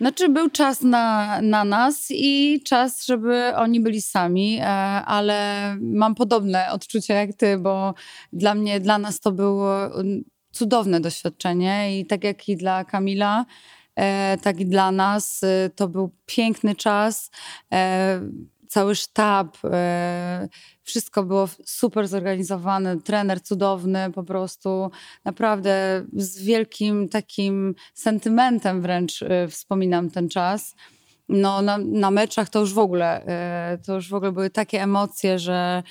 Znaczy 0.00 0.28
był 0.28 0.50
czas 0.50 0.82
na, 0.82 1.38
na 1.42 1.64
nas 1.64 2.06
i 2.10 2.60
czas, 2.64 3.06
żeby 3.06 3.52
oni 3.56 3.80
byli 3.80 4.02
sami, 4.02 4.58
e, 4.60 4.64
ale 5.04 5.76
mam 5.80 6.14
podobne 6.14 6.72
odczucia 6.72 7.14
jak 7.14 7.34
ty, 7.34 7.58
bo 7.58 7.94
dla 8.32 8.54
mnie, 8.54 8.80
dla 8.80 8.98
nas 8.98 9.20
to 9.20 9.32
było 9.32 9.90
cudowne 10.58 11.00
doświadczenie 11.00 12.00
i 12.00 12.06
tak 12.06 12.24
jak 12.24 12.48
i 12.48 12.56
dla 12.56 12.84
Kamila, 12.84 13.44
e, 13.96 14.38
tak 14.42 14.60
i 14.60 14.66
dla 14.66 14.92
nas 14.92 15.42
e, 15.42 15.70
to 15.70 15.88
był 15.88 16.10
piękny 16.26 16.74
czas 16.76 17.30
cały 18.68 18.94
sztab, 18.94 19.56
e, 19.64 20.48
wszystko 20.82 21.22
było 21.22 21.48
super 21.64 22.08
zorganizowane, 22.08 23.00
trener 23.00 23.42
cudowny, 23.42 24.12
po 24.12 24.22
prostu 24.22 24.90
naprawdę 25.24 26.04
z 26.12 26.42
wielkim 26.42 27.08
takim 27.08 27.74
sentymentem 27.94 28.82
wręcz 28.82 29.22
e, 29.22 29.48
wspominam 29.48 30.10
ten 30.10 30.28
czas. 30.28 30.74
No, 31.28 31.62
na, 31.62 31.78
na 31.78 32.10
meczach 32.10 32.48
to 32.48 32.60
już 32.60 32.74
w 32.74 32.78
ogóle, 32.78 33.26
e, 33.26 33.78
to 33.86 33.94
już 33.94 34.08
w 34.08 34.14
ogóle 34.14 34.32
były 34.32 34.50
takie 34.50 34.82
emocje, 34.82 35.38
że 35.38 35.82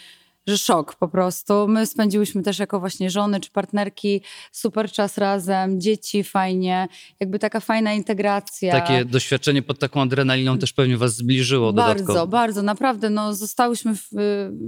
że 0.47 0.57
szok 0.57 0.95
po 0.95 1.07
prostu. 1.07 1.67
My 1.67 1.85
spędziłyśmy 1.85 2.43
też 2.43 2.59
jako 2.59 2.79
właśnie 2.79 3.09
żony 3.09 3.39
czy 3.39 3.51
partnerki 3.51 4.21
super 4.51 4.91
czas 4.91 5.17
razem, 5.17 5.81
dzieci 5.81 6.23
fajnie, 6.23 6.87
jakby 7.19 7.39
taka 7.39 7.59
fajna 7.59 7.93
integracja. 7.93 8.71
Takie 8.71 9.05
doświadczenie 9.05 9.61
pod 9.61 9.79
taką 9.79 10.01
adrenaliną 10.01 10.57
też 10.57 10.73
pewnie 10.73 10.97
was 10.97 11.15
zbliżyło 11.15 11.73
bardzo, 11.73 11.93
dodatkowo. 11.93 12.13
Bardzo, 12.13 12.27
bardzo, 12.27 12.61
naprawdę. 12.61 13.09
No, 13.09 13.33
zostałyśmy, 13.33 13.95
w, 13.95 14.07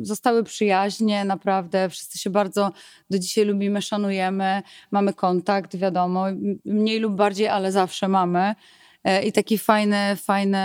zostały 0.01 0.43
przyjaźnie, 0.43 1.25
naprawdę. 1.25 1.89
Wszyscy 1.89 2.19
się 2.19 2.29
bardzo 2.29 2.71
do 3.09 3.19
dzisiaj 3.19 3.45
lubimy, 3.45 3.81
szanujemy, 3.81 4.61
mamy 4.91 5.13
kontakt, 5.13 5.75
wiadomo, 5.75 6.25
mniej 6.65 6.99
lub 6.99 7.15
bardziej, 7.15 7.47
ale 7.47 7.71
zawsze 7.71 8.07
mamy. 8.07 8.55
E, 9.03 9.23
I 9.23 9.31
takie 9.31 9.57
fajne, 9.57 10.15
fajne 10.15 10.59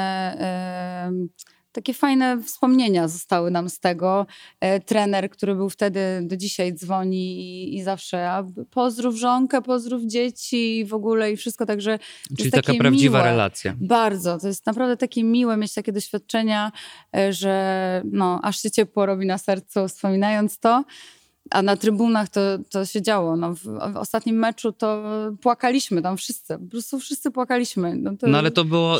takie 1.74 1.94
fajne 1.94 2.42
wspomnienia 2.42 3.08
zostały 3.08 3.50
nam 3.50 3.70
z 3.70 3.78
tego. 3.78 4.26
E, 4.60 4.80
trener, 4.80 5.30
który 5.30 5.54
był 5.54 5.70
wtedy, 5.70 6.00
do 6.22 6.37
dzisiaj 6.37 6.74
dzwoni 6.74 7.40
i, 7.40 7.76
i 7.76 7.82
zawsze 7.82 8.30
a 8.30 8.44
pozdrów 8.70 9.16
żonkę, 9.16 9.62
pozdrów 9.62 10.02
dzieci 10.02 10.78
i 10.78 10.84
w 10.84 10.94
ogóle 10.94 11.32
i 11.32 11.37
wszystko, 11.37 11.66
także 11.66 11.98
Czyli 12.38 12.50
taka 12.50 12.74
prawdziwa 12.74 13.18
miłe. 13.18 13.30
relacja. 13.30 13.74
Bardzo, 13.80 14.38
to 14.38 14.46
jest 14.46 14.66
naprawdę 14.66 14.96
takie 14.96 15.24
miłe 15.24 15.56
mieć 15.56 15.74
takie 15.74 15.92
doświadczenia, 15.92 16.72
e, 17.16 17.32
że 17.32 18.02
no, 18.12 18.40
aż 18.42 18.60
się 18.60 18.70
ciepło 18.70 19.06
robi 19.06 19.26
na 19.26 19.38
sercu 19.38 19.88
wspominając 19.88 20.58
to. 20.58 20.84
A 21.50 21.62
na 21.62 21.76
trybunach 21.76 22.28
to, 22.28 22.40
to 22.70 22.87
się 22.87 23.02
działo. 23.02 23.37
No, 23.37 23.54
w, 23.54 23.62
w 23.92 23.96
ostatnim 23.96 24.37
meczu 24.37 24.72
to 24.72 25.02
płakaliśmy 25.42 26.02
tam 26.02 26.16
wszyscy. 26.16 26.58
Po 26.58 26.70
prostu 26.70 26.98
wszyscy 26.98 27.30
płakaliśmy. 27.30 27.96
No, 27.96 28.10
no 28.22 28.38
ale 28.38 28.50
to 28.50 28.64
było 28.64 28.98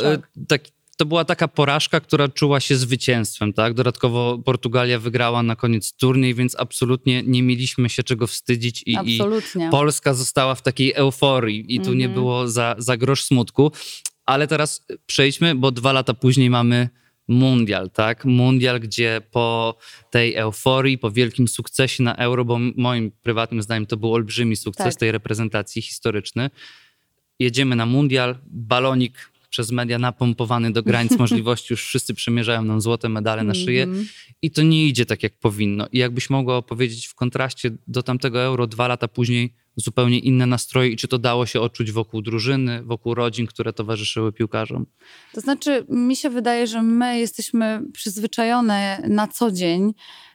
tak, 0.48 0.62
to 0.96 1.07
była 1.07 1.24
taka 1.24 1.48
porażka, 1.48 2.00
która 2.00 2.28
czuła 2.28 2.61
się 2.61 2.76
zwycięstwem, 2.76 3.52
tak? 3.52 3.74
Dodatkowo 3.74 4.38
Portugalia 4.44 4.98
wygrała 4.98 5.42
na 5.42 5.57
koniec 5.57 5.92
turniej, 5.92 6.35
więc 6.35 6.57
absolutnie 6.59 7.22
nie 7.22 7.42
mieliśmy 7.42 7.88
się 7.88 8.02
czego 8.02 8.26
wstydzić 8.26 8.83
i, 8.87 8.96
i 9.04 9.18
Polska 9.70 10.14
została 10.14 10.54
w 10.54 10.62
takiej 10.62 10.92
euforii 10.94 11.74
i 11.74 11.80
tu 11.80 11.94
nie 11.94 12.04
mhm. 12.04 12.14
było 12.14 12.48
za, 12.48 12.74
za 12.78 12.96
grosz 12.96 13.22
smutku. 13.22 13.72
Ale 14.26 14.46
teraz 14.46 14.87
przejdźmy, 15.07 15.54
bo 15.54 15.70
dwa 15.70 15.92
lata 15.92 16.14
później 16.14 16.50
mamy 16.50 16.88
mundial, 17.28 17.90
tak? 17.90 18.24
Mundial, 18.24 18.80
gdzie 18.80 19.20
po 19.30 19.76
tej 20.11 20.35
euforii, 20.35 20.98
po 20.98 21.11
wielkim 21.11 21.48
sukcesie 21.48 22.02
na 22.02 22.16
Euro, 22.16 22.44
bo 22.44 22.59
moim 22.76 23.11
prywatnym 23.11 23.62
zdaniem 23.62 23.87
to 23.87 23.96
był 23.96 24.14
olbrzymi 24.14 24.57
sukces 24.57 24.94
tak. 24.94 24.94
tej 24.94 25.12
reprezentacji 25.12 25.83
historyczny. 25.83 26.50
Jedziemy 27.38 27.76
na 27.76 27.87
mundial, 27.87 28.38
balonik 28.46 29.34
przez 29.55 29.71
media 29.71 29.99
napompowany 29.99 30.73
do 30.73 30.83
granic 30.83 31.19
możliwości, 31.25 31.67
już 31.71 31.85
wszyscy 31.85 32.14
przemierzają 32.14 32.64
nam 32.64 32.81
złote 32.81 33.09
medale 33.09 33.45
na 33.45 33.55
szyję 33.55 33.87
-hmm. 33.87 34.05
i 34.43 34.51
to 34.51 34.62
nie 34.62 34.87
idzie 34.87 35.07
tak, 35.07 35.23
jak 35.23 35.38
powinno. 35.38 35.88
I 35.93 35.99
jakbyś 35.99 36.31
mogła 36.31 36.57
opowiedzieć 36.57 37.07
w 37.07 37.14
kontraście 37.14 37.71
do 37.87 38.03
tamtego 38.03 38.43
euro 38.43 38.67
dwa 38.67 38.88
lata 38.88 39.09
później 39.09 39.55
zupełnie 39.77 40.19
inne 40.19 40.47
nastroje 40.47 40.90
i 40.90 40.97
czy 40.97 41.09
to 41.09 41.19
dało 41.19 41.47
się 41.47 41.61
odczuć 41.61 41.93
wokół 41.93 42.23
drużyny, 42.23 42.83
wokół 42.83 43.14
rodzin, 43.14 43.47
które 43.47 43.73
towarzyszyły 43.73 44.33
piłkarzom? 44.33 44.87
To 45.33 45.40
znaczy, 45.40 45.87
mi 45.88 46.17
się 46.17 46.31
wydaje, 46.31 46.67
że 46.67 46.83
my 46.83 47.19
jesteśmy 47.19 47.83
przyzwyczajone 47.93 49.03
na 49.09 49.29
co 49.29 49.53
dzień 49.53 49.93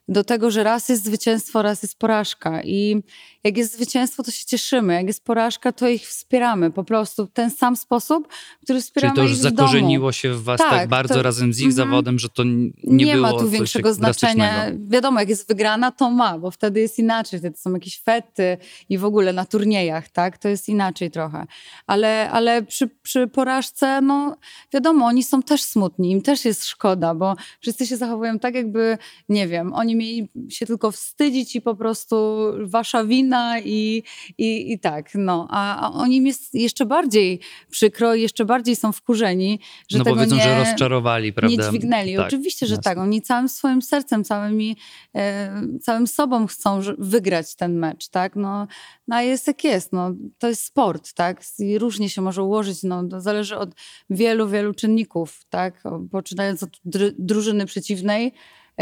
do 0.10 0.24
tego, 0.24 0.52
że 0.52 0.64
raz 0.64 0.90
jest 0.90 1.04
zwycięstwo, 1.04 1.62
raz 1.62 1.84
jest 1.84 2.00
porażka. 2.00 2.64
I 2.64 3.04
jak 3.44 3.58
jest 3.58 3.74
zwycięstwo, 3.74 4.24
to 4.24 4.32
się 4.32 4.46
cieszymy. 4.46 4.94
Jak 4.94 5.08
jest 5.08 5.24
porażka, 5.24 5.72
to 5.72 5.90
ich 5.90 6.08
wspieramy 6.08 6.72
po 6.72 6.84
prostu 6.84 7.26
w 7.26 7.32
ten 7.32 7.52
sam 7.52 7.76
sposób, 7.76 8.28
który 8.64 8.82
wspieramy 8.82 9.16
Czyli 9.16 9.28
to 9.28 9.30
już 9.30 9.38
zakorzeniło 9.38 10.12
się 10.12 10.34
w 10.34 10.44
was 10.44 10.58
tak, 10.58 10.70
tak 10.70 10.90
bardzo 10.90 11.14
to, 11.14 11.22
razem 11.22 11.54
z 11.54 11.60
ich 11.60 11.64
mm, 11.64 11.76
zawodem, 11.76 12.20
że 12.20 12.30
to 12.30 12.44
nie, 12.44 12.72
nie 12.84 13.18
ma 13.18 13.34
tu 13.34 13.50
większego 13.50 13.94
znaczenia. 13.94 14.66
Wiadomo, 14.88 15.20
jak 15.20 15.30
jest 15.30 15.48
wygrana, 15.48 15.92
to 15.92 16.12
ma, 16.12 16.40
bo 16.40 16.52
wtedy 16.52 16.80
jest 16.80 17.00
inaczej. 17.00 17.40
Wtedy 17.40 17.58
są 17.58 17.74
jakieś 17.74 18.02
fety 18.02 18.58
i 18.90 18.98
w 18.98 19.06
ogóle 19.06 19.34
na 19.34 19.46
turniejach, 19.46 20.10
tak? 20.10 20.38
To 20.38 20.48
jest 20.50 20.70
inaczej 20.70 21.12
trochę. 21.12 21.46
Ale, 21.88 22.30
ale 22.32 22.64
przy, 22.64 22.88
przy 22.88 23.28
porażce, 23.28 24.02
no 24.02 24.38
wiadomo, 24.74 25.06
oni 25.06 25.24
są 25.24 25.44
też 25.44 25.62
smutni, 25.62 26.12
im 26.12 26.22
też 26.22 26.46
jest 26.46 26.66
szkoda, 26.66 27.16
bo 27.16 27.36
wszyscy 27.62 27.88
się 27.88 27.98
zachowują 27.98 28.40
tak, 28.40 28.56
jakby, 28.56 28.98
nie 29.30 29.48
wiem, 29.48 29.74
oni 29.74 29.99
mieli 30.00 30.30
się 30.50 30.66
tylko 30.66 30.92
wstydzić 30.92 31.56
i 31.56 31.62
po 31.62 31.76
prostu 31.76 32.16
wasza 32.64 33.04
wina 33.06 33.60
i, 33.60 34.04
i, 34.38 34.72
i 34.74 34.80
tak, 34.80 35.10
no. 35.16 35.48
A, 35.50 35.88
a 35.88 35.92
oni 35.92 36.24
jest 36.26 36.54
jeszcze 36.54 36.86
bardziej 36.86 37.40
przykro 37.70 38.16
i 38.16 38.22
jeszcze 38.22 38.46
bardziej 38.46 38.76
są 38.76 38.92
wkurzeni, 38.92 39.60
że 39.90 39.98
no 39.98 40.04
tego 40.04 40.16
powiedzą, 40.16 40.36
nie, 40.36 40.44
że 40.44 40.60
rozczarowali, 40.60 41.34
prawda? 41.34 41.64
Nie 41.64 41.70
dźwignęli. 41.70 42.16
Tak, 42.16 42.28
Oczywiście, 42.28 42.66
że 42.66 42.76
jasne. 42.76 42.84
tak. 42.84 42.98
Oni 42.98 43.22
całym 43.22 43.50
swoim 43.50 43.82
sercem, 43.82 44.24
całymi, 44.24 44.78
e, 45.16 45.62
całym 45.82 46.08
sobą 46.08 46.48
chcą 46.48 46.80
wygrać 46.98 47.56
ten 47.56 47.80
mecz, 47.80 48.08
tak? 48.10 48.36
No, 48.36 48.68
no 49.08 49.16
a 49.16 49.22
jest 49.22 49.48
jak 49.48 49.64
jest, 49.64 49.94
no. 49.94 50.12
To 50.38 50.48
jest 50.48 50.64
sport, 50.64 51.14
tak? 51.14 51.42
I 51.60 51.80
różnie 51.80 52.10
się 52.10 52.22
może 52.22 52.44
ułożyć, 52.44 52.84
no. 52.84 53.04
To 53.08 53.22
zależy 53.22 53.58
od 53.58 53.76
wielu, 54.10 54.48
wielu 54.48 54.74
czynników, 54.74 55.46
tak? 55.50 55.84
Poczynając 56.12 56.64
od 56.64 56.70
drużyny 57.18 57.66
przeciwnej, 57.66 58.34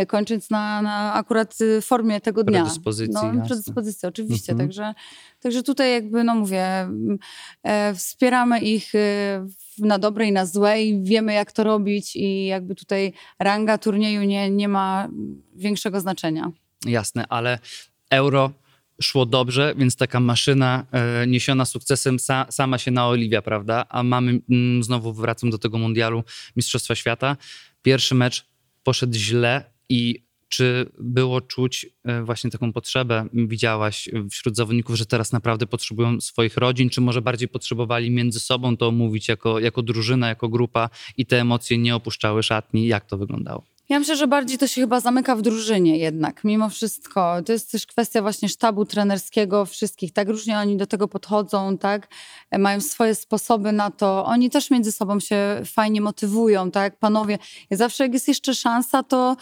kończąc 0.05 0.49
na, 0.49 0.81
na 0.81 1.13
akurat 1.13 1.61
y, 1.61 1.81
formie 1.81 2.21
tego 2.21 2.43
dnia. 2.43 2.61
Predyspozycji. 2.61 3.27
No, 3.33 3.45
predyspozycji, 3.45 4.07
oczywiście. 4.07 4.51
Mhm. 4.51 4.69
Także, 4.69 4.93
także 5.39 5.63
tutaj 5.63 5.91
jakby, 5.91 6.23
no 6.23 6.35
mówię, 6.35 6.89
e, 7.63 7.93
wspieramy 7.95 8.59
ich 8.59 8.95
y, 8.95 8.99
na 9.79 9.99
dobre 9.99 10.27
i 10.27 10.31
na 10.31 10.45
złe 10.45 10.83
i 10.83 11.03
wiemy 11.03 11.33
jak 11.33 11.51
to 11.51 11.63
robić 11.63 12.15
i 12.15 12.45
jakby 12.45 12.75
tutaj 12.75 13.13
ranga 13.39 13.77
turnieju 13.77 14.23
nie, 14.23 14.49
nie 14.49 14.67
ma 14.67 15.09
większego 15.55 15.99
znaczenia. 15.99 16.51
Jasne, 16.85 17.25
ale 17.29 17.59
euro 18.11 18.51
szło 19.01 19.25
dobrze, 19.25 19.73
więc 19.77 19.95
taka 19.95 20.19
maszyna 20.19 20.85
e, 20.91 21.27
niesiona 21.27 21.65
sukcesem 21.65 22.19
sa, 22.19 22.45
sama 22.49 22.77
się 22.77 22.91
naoliwia, 22.91 23.41
prawda? 23.41 23.85
A 23.89 24.03
mamy, 24.03 24.39
mm, 24.49 24.83
znowu 24.83 25.13
wracam 25.13 25.49
do 25.49 25.57
tego 25.57 25.77
mundialu 25.77 26.23
Mistrzostwa 26.55 26.95
Świata. 26.95 27.37
Pierwszy 27.81 28.15
mecz 28.15 28.45
poszedł 28.83 29.13
źle, 29.17 29.63
i 29.89 30.27
czy 30.49 30.91
było 30.99 31.41
czuć 31.41 31.85
e, 32.03 32.23
właśnie 32.23 32.49
taką 32.49 32.73
potrzebę, 32.73 33.25
widziałaś 33.33 34.09
wśród 34.31 34.55
zawodników, 34.55 34.95
że 34.95 35.05
teraz 35.05 35.31
naprawdę 35.31 35.67
potrzebują 35.67 36.21
swoich 36.21 36.57
rodzin, 36.57 36.89
czy 36.89 37.01
może 37.01 37.21
bardziej 37.21 37.47
potrzebowali 37.47 38.11
między 38.11 38.39
sobą 38.39 38.77
to 38.77 38.87
omówić 38.87 39.27
jako, 39.27 39.59
jako 39.59 39.81
drużyna, 39.81 40.27
jako 40.27 40.49
grupa 40.49 40.89
i 41.17 41.25
te 41.25 41.41
emocje 41.41 41.77
nie 41.77 41.95
opuszczały 41.95 42.43
szatni? 42.43 42.87
Jak 42.87 43.05
to 43.05 43.17
wyglądało? 43.17 43.63
Ja 43.89 43.99
myślę, 43.99 44.15
że 44.15 44.27
bardziej 44.27 44.57
to 44.57 44.67
się 44.67 44.81
chyba 44.81 44.99
zamyka 44.99 45.35
w 45.35 45.41
drużynie 45.41 45.97
jednak, 45.97 46.43
mimo 46.43 46.69
wszystko. 46.69 47.41
To 47.45 47.53
jest 47.53 47.71
też 47.71 47.85
kwestia 47.85 48.21
właśnie 48.21 48.49
sztabu 48.49 48.85
trenerskiego 48.85 49.65
wszystkich, 49.65 50.13
tak 50.13 50.29
różnie 50.29 50.57
oni 50.57 50.77
do 50.77 50.87
tego 50.87 51.07
podchodzą, 51.07 51.77
tak, 51.77 52.07
e, 52.51 52.57
mają 52.57 52.81
swoje 52.81 53.15
sposoby 53.15 53.71
na 53.71 53.91
to. 53.91 54.25
Oni 54.25 54.49
też 54.49 54.71
między 54.71 54.91
sobą 54.91 55.19
się 55.19 55.61
fajnie 55.65 56.01
motywują, 56.01 56.71
tak, 56.71 56.99
panowie. 56.99 57.37
Zawsze 57.71 58.03
jak 58.03 58.13
jest 58.13 58.27
jeszcze 58.27 58.55
szansa, 58.55 59.03
to 59.03 59.35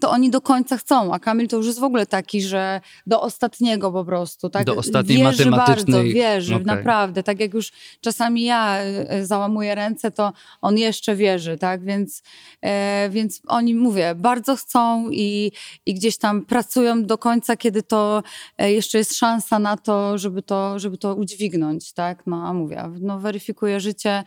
to 0.00 0.10
oni 0.10 0.30
do 0.30 0.40
końca 0.40 0.76
chcą, 0.76 1.14
a 1.14 1.18
Kamil 1.18 1.48
to 1.48 1.56
już 1.56 1.66
jest 1.66 1.80
w 1.80 1.84
ogóle 1.84 2.06
taki, 2.06 2.42
że 2.42 2.80
do 3.06 3.20
ostatniego 3.20 3.92
po 3.92 4.04
prostu, 4.04 4.50
tak? 4.50 4.64
Do 4.64 4.76
ostatniej 4.76 5.18
wierzy 5.18 5.50
matematycznej. 5.50 5.94
bardzo, 5.94 6.14
wierzy, 6.14 6.54
okay. 6.54 6.66
naprawdę. 6.66 7.22
Tak 7.22 7.40
jak 7.40 7.54
już 7.54 7.72
czasami 8.00 8.42
ja 8.42 8.78
e, 8.78 9.26
załamuję 9.26 9.74
ręce, 9.74 10.10
to 10.10 10.32
on 10.60 10.78
jeszcze 10.78 11.16
wierzy, 11.16 11.58
tak? 11.58 11.84
Więc, 11.84 12.22
e, 12.62 13.08
więc 13.10 13.42
oni, 13.46 13.74
mówię, 13.74 14.14
bardzo 14.14 14.56
chcą 14.56 15.10
i, 15.10 15.52
i 15.86 15.94
gdzieś 15.94 16.18
tam 16.18 16.44
pracują 16.44 17.04
do 17.04 17.18
końca, 17.18 17.56
kiedy 17.56 17.82
to 17.82 18.22
e, 18.58 18.72
jeszcze 18.72 18.98
jest 18.98 19.16
szansa 19.16 19.58
na 19.58 19.76
to, 19.76 20.18
żeby 20.18 20.42
to, 20.42 20.78
żeby 20.78 20.98
to 20.98 21.14
udźwignąć, 21.14 21.92
tak? 21.92 22.26
No, 22.26 22.46
a 22.46 22.52
mówię, 22.52 22.90
no 23.00 23.18
weryfikuję 23.18 23.80
życie, 23.80 24.10
e, 24.10 24.24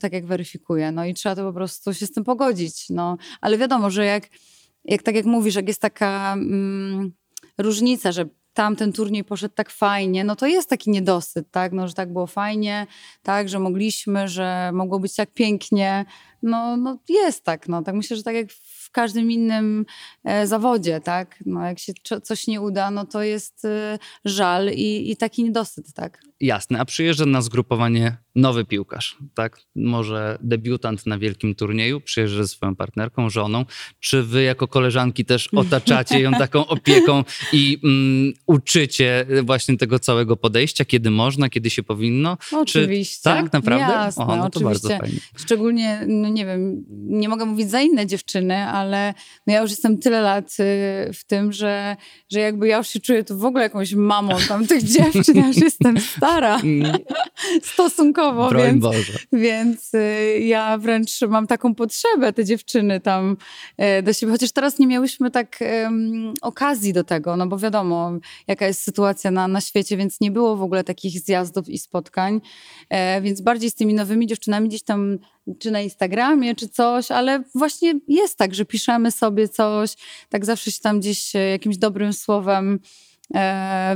tak 0.00 0.12
jak 0.12 0.26
weryfikuje. 0.26 0.92
No 0.92 1.04
i 1.04 1.14
trzeba 1.14 1.36
to 1.36 1.42
po 1.42 1.52
prostu 1.52 1.94
się 1.94 2.06
z 2.06 2.12
tym 2.12 2.24
pogodzić. 2.24 2.90
No. 2.90 3.16
Ale 3.40 3.58
wiadomo, 3.58 3.90
że 3.90 4.04
jak, 4.04 4.28
jak 4.84 5.02
tak 5.02 5.14
jak 5.14 5.24
mówisz, 5.24 5.54
jak 5.54 5.68
jest 5.68 5.80
taka 5.80 6.32
mm, 6.32 7.12
różnica, 7.58 8.12
że 8.12 8.24
tam 8.52 8.76
ten 8.76 8.92
turniej 8.92 9.24
poszedł 9.24 9.54
tak 9.54 9.70
fajnie, 9.70 10.24
no 10.24 10.36
to 10.36 10.46
jest 10.46 10.70
taki 10.70 10.90
niedosyt, 10.90 11.50
tak, 11.50 11.72
no, 11.72 11.88
że 11.88 11.94
tak 11.94 12.12
było 12.12 12.26
fajnie, 12.26 12.86
tak, 13.22 13.48
że 13.48 13.58
mogliśmy, 13.58 14.28
że 14.28 14.70
mogło 14.74 15.00
być 15.00 15.14
tak 15.14 15.32
pięknie, 15.32 16.04
no, 16.42 16.76
no 16.76 16.98
jest 17.08 17.44
tak, 17.44 17.68
no, 17.68 17.82
tak 17.82 17.94
myślę, 17.94 18.16
że 18.16 18.22
tak 18.22 18.34
jak 18.34 18.52
w 18.52 18.90
każdym 18.92 19.30
innym 19.30 19.86
e, 20.24 20.46
zawodzie, 20.46 21.00
tak, 21.00 21.42
no 21.46 21.66
jak 21.66 21.78
się 21.78 21.92
coś 22.22 22.46
nie 22.46 22.60
uda, 22.60 22.90
no 22.90 23.06
to 23.06 23.22
jest 23.22 23.64
e, 23.64 23.98
żal 24.24 24.70
i, 24.74 25.10
i 25.10 25.16
taki 25.16 25.44
niedosyt, 25.44 25.92
tak. 25.94 26.22
Jasne, 26.40 26.78
a 26.80 26.84
przyjeżdża 26.84 27.26
na 27.26 27.42
zgrupowanie 27.42 28.16
nowy 28.34 28.64
piłkarz, 28.64 29.16
tak? 29.34 29.60
Może 29.76 30.38
debiutant 30.42 31.06
na 31.06 31.18
wielkim 31.18 31.54
turnieju, 31.54 32.00
przyjeżdża 32.00 32.42
ze 32.42 32.48
swoją 32.48 32.76
partnerką, 32.76 33.30
żoną. 33.30 33.64
Czy 34.00 34.22
wy 34.22 34.42
jako 34.42 34.68
koleżanki 34.68 35.24
też 35.24 35.48
otaczacie 35.54 36.20
ją 36.20 36.32
taką 36.32 36.66
opieką 36.76 37.24
i 37.52 37.78
mm, 37.84 38.32
uczycie 38.46 39.26
właśnie 39.42 39.76
tego 39.76 39.98
całego 39.98 40.36
podejścia, 40.36 40.84
kiedy 40.84 41.10
można, 41.10 41.48
kiedy 41.48 41.70
się 41.70 41.82
powinno? 41.82 42.38
Oczywiście. 42.52 43.16
Czy, 43.16 43.22
tak, 43.22 43.52
naprawdę? 43.52 43.92
Jasne, 43.92 44.26
o, 44.26 44.36
no 44.36 44.50
to 44.50 44.60
bardzo 44.60 44.88
fajnie. 44.88 45.18
Szczególnie, 45.36 46.04
no 46.08 46.28
nie 46.30 46.46
wiem, 46.46 46.84
nie 46.90 47.28
mogę 47.28 47.44
mówić 47.44 47.70
za 47.70 47.80
inne 47.80 48.06
dziewczyny, 48.06 48.56
ale 48.56 49.14
no 49.46 49.52
ja 49.52 49.60
już 49.60 49.70
jestem 49.70 49.98
tyle 49.98 50.20
lat 50.22 50.50
y, 50.50 51.12
w 51.12 51.24
tym, 51.26 51.52
że, 51.52 51.96
że 52.32 52.40
jakby 52.40 52.68
ja 52.68 52.78
już 52.78 52.88
się 52.88 53.00
czuję 53.00 53.24
tu 53.24 53.38
w 53.38 53.44
ogóle 53.44 53.62
jakąś 53.62 53.94
mamą 53.94 54.36
tam 54.48 54.66
tych 54.66 54.82
dziewczyn, 54.94 55.36
ja 55.36 55.46
już 55.46 55.56
jestem 55.56 56.00
stara. 56.00 56.60
Mm. 56.60 56.96
Stosunkowo, 57.62 58.48
Broń 58.48 58.62
więc, 58.62 58.82
Boże. 58.82 59.12
więc 59.32 59.94
y, 59.94 60.38
ja 60.40 60.78
wręcz 60.78 61.20
mam 61.28 61.46
taką 61.46 61.74
potrzebę, 61.74 62.32
te 62.32 62.44
dziewczyny 62.44 63.00
tam 63.00 63.36
y, 63.98 64.02
do 64.02 64.12
siebie. 64.12 64.32
Chociaż 64.32 64.52
teraz 64.52 64.78
nie 64.78 64.86
miałyśmy 64.86 65.30
tak 65.30 65.58
um, 65.82 66.34
okazji 66.42 66.92
do 66.92 67.04
tego, 67.04 67.36
no 67.36 67.46
bo 67.46 67.58
wiadomo, 67.58 68.12
jaka 68.46 68.66
jest 68.66 68.82
sytuacja 68.82 69.30
na, 69.30 69.48
na 69.48 69.60
świecie, 69.60 69.96
więc 69.96 70.20
nie 70.20 70.30
było 70.30 70.56
w 70.56 70.62
ogóle 70.62 70.84
takich 70.84 71.20
zjazdów 71.20 71.68
i 71.68 71.78
spotkań. 71.78 72.40
E, 72.88 73.20
więc 73.20 73.40
bardziej 73.40 73.70
z 73.70 73.74
tymi 73.74 73.94
nowymi 73.94 74.26
dziewczynami 74.26 74.68
gdzieś 74.68 74.82
tam 74.82 75.18
czy 75.58 75.70
na 75.70 75.80
Instagramie, 75.80 76.54
czy 76.54 76.68
coś, 76.68 77.10
ale 77.10 77.42
właśnie 77.54 77.94
jest 78.08 78.38
tak, 78.38 78.54
że 78.54 78.64
piszemy 78.64 79.10
sobie 79.10 79.48
coś, 79.48 79.94
tak 80.28 80.44
zawsze 80.44 80.70
się 80.70 80.80
tam 80.80 81.00
gdzieś 81.00 81.36
e, 81.36 81.38
jakimś 81.38 81.76
dobrym 81.76 82.12
słowem 82.12 82.80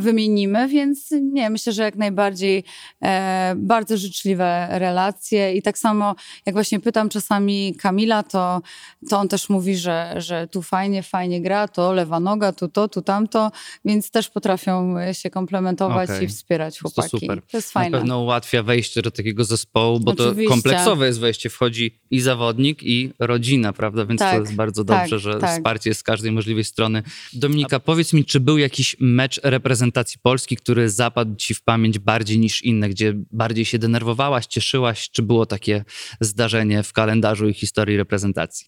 wymienimy, 0.00 0.68
więc 0.68 1.10
nie, 1.22 1.50
myślę, 1.50 1.72
że 1.72 1.82
jak 1.82 1.96
najbardziej 1.96 2.64
e, 3.02 3.54
bardzo 3.56 3.96
życzliwe 3.96 4.68
relacje 4.70 5.52
i 5.52 5.62
tak 5.62 5.78
samo 5.78 6.14
jak 6.46 6.54
właśnie 6.54 6.80
pytam 6.80 7.08
czasami 7.08 7.74
Kamila, 7.74 8.22
to, 8.22 8.62
to 9.10 9.18
on 9.18 9.28
też 9.28 9.48
mówi, 9.48 9.76
że, 9.76 10.14
że 10.16 10.48
tu 10.48 10.62
fajnie, 10.62 11.02
fajnie 11.02 11.42
gra, 11.42 11.68
to 11.68 11.92
lewa 11.92 12.20
noga, 12.20 12.52
tu 12.52 12.68
to, 12.68 12.88
tu 12.88 13.02
tamto, 13.02 13.52
więc 13.84 14.10
też 14.10 14.28
potrafią 14.28 14.94
się 15.12 15.30
komplementować 15.30 16.10
okay. 16.10 16.24
i 16.24 16.28
wspierać 16.28 16.80
chłopaki. 16.80 17.10
To 17.10 17.18
super. 17.18 17.42
To 17.50 17.56
jest 17.56 17.72
fajne. 17.72 17.90
Na 17.90 17.98
pewno 17.98 18.20
ułatwia 18.20 18.62
wejście 18.62 19.02
do 19.02 19.10
takiego 19.10 19.44
zespołu, 19.44 20.00
bo 20.00 20.12
Oczywiście. 20.12 20.44
to 20.44 20.50
kompleksowe 20.50 21.06
jest 21.06 21.20
wejście, 21.20 21.50
wchodzi 21.50 21.98
i 22.10 22.20
zawodnik 22.20 22.82
i 22.82 23.10
rodzina, 23.18 23.72
prawda, 23.72 24.06
więc 24.06 24.18
tak, 24.18 24.34
to 24.34 24.40
jest 24.40 24.54
bardzo 24.54 24.84
dobrze, 24.84 25.16
tak, 25.16 25.20
że 25.20 25.38
tak. 25.38 25.50
wsparcie 25.50 25.90
jest 25.90 26.00
z 26.00 26.02
każdej 26.02 26.32
możliwej 26.32 26.64
strony. 26.64 27.02
Dominika, 27.32 27.80
powiedz 27.80 28.12
mi, 28.12 28.24
czy 28.24 28.40
był 28.40 28.58
jakiś 28.58 28.96
mecz 29.00 29.23
mecz 29.24 29.40
reprezentacji 29.42 30.18
Polski, 30.22 30.56
który 30.56 30.90
zapadł 30.90 31.36
ci 31.36 31.54
w 31.54 31.62
pamięć 31.62 31.98
bardziej 31.98 32.38
niż 32.38 32.62
inne, 32.62 32.88
gdzie 32.88 33.12
bardziej 33.30 33.64
się 33.64 33.78
denerwowałaś, 33.78 34.46
cieszyłaś? 34.46 35.10
Czy 35.10 35.22
było 35.22 35.46
takie 35.46 35.84
zdarzenie 36.20 36.82
w 36.82 36.92
kalendarzu 36.92 37.48
i 37.48 37.54
historii 37.54 37.96
reprezentacji? 37.96 38.66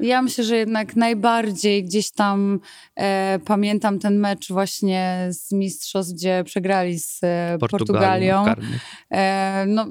Ja 0.00 0.22
myślę, 0.22 0.44
że 0.44 0.56
jednak 0.56 0.96
najbardziej 0.96 1.84
gdzieś 1.84 2.10
tam 2.10 2.60
e, 2.96 3.38
pamiętam 3.44 3.98
ten 3.98 4.18
mecz 4.18 4.48
właśnie 4.48 5.28
z 5.30 5.52
Mistrzostw, 5.52 6.12
gdzie 6.12 6.42
przegrali 6.44 6.98
z 6.98 7.20
e, 7.22 7.56
Portugalią. 7.60 8.44
E, 9.10 9.64
no, 9.68 9.86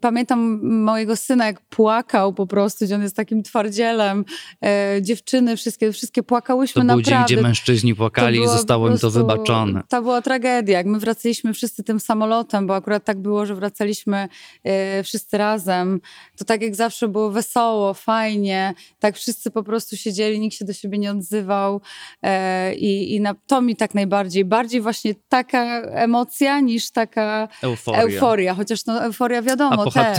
pamiętam 0.00 0.60
mojego 0.82 1.16
syna, 1.16 1.46
jak 1.46 1.60
płakał 1.60 2.32
po 2.32 2.46
prostu, 2.46 2.84
gdzie 2.84 2.94
on 2.94 3.02
jest 3.02 3.16
takim 3.16 3.42
twardzielem. 3.42 4.24
E, 4.64 4.98
dziewczyny 5.02 5.56
wszystkie, 5.56 5.92
wszystkie 5.92 6.22
płakałyśmy 6.22 6.82
to 6.82 6.86
był 6.86 6.96
naprawdę. 6.96 7.28
dzień, 7.28 7.36
gdzie 7.36 7.48
mężczyźni 7.48 7.94
płakali 7.94 8.42
i 8.42 8.48
zostało 8.48 8.88
im 8.88 8.98
to 8.98 9.10
wybaczone. 9.10 9.82
To 9.88 10.02
była 10.02 10.22
tragedia. 10.22 10.78
Jak 10.78 10.86
my 10.86 10.98
wracaliśmy 10.98 11.54
wszyscy 11.54 11.84
tym 11.84 12.00
samolotem, 12.00 12.66
bo 12.66 12.74
akurat 12.74 13.04
tak 13.04 13.18
było, 13.18 13.46
że 13.46 13.54
wracaliśmy 13.54 14.28
e, 14.64 15.02
wszyscy 15.02 15.38
razem, 15.38 16.00
to 16.38 16.44
tak 16.44 16.62
jak 16.62 16.74
zawsze 16.74 17.08
było 17.08 17.30
wesoło, 17.30 17.94
fajnie, 17.94 18.74
tak 18.98 19.16
wszyscy 19.16 19.39
wszyscy 19.40 19.50
po 19.50 19.62
prostu 19.62 19.96
siedzieli, 19.96 20.40
nikt 20.40 20.56
się 20.56 20.64
do 20.64 20.72
siebie 20.72 20.98
nie 20.98 21.10
odzywał 21.10 21.80
e, 22.22 22.74
i, 22.74 23.14
i 23.14 23.20
na, 23.20 23.34
to 23.46 23.62
mi 23.62 23.76
tak 23.76 23.94
najbardziej, 23.94 24.44
bardziej 24.44 24.80
właśnie 24.80 25.14
taka 25.28 25.80
emocja 25.80 26.60
niż 26.60 26.90
taka 26.90 27.48
euforia, 27.62 28.02
euforia 28.02 28.54
chociaż 28.54 28.86
no 28.86 29.02
euforia 29.04 29.42
wiadomo 29.42 29.72
A 29.72 29.84
po 29.84 29.90
hat 29.90 30.18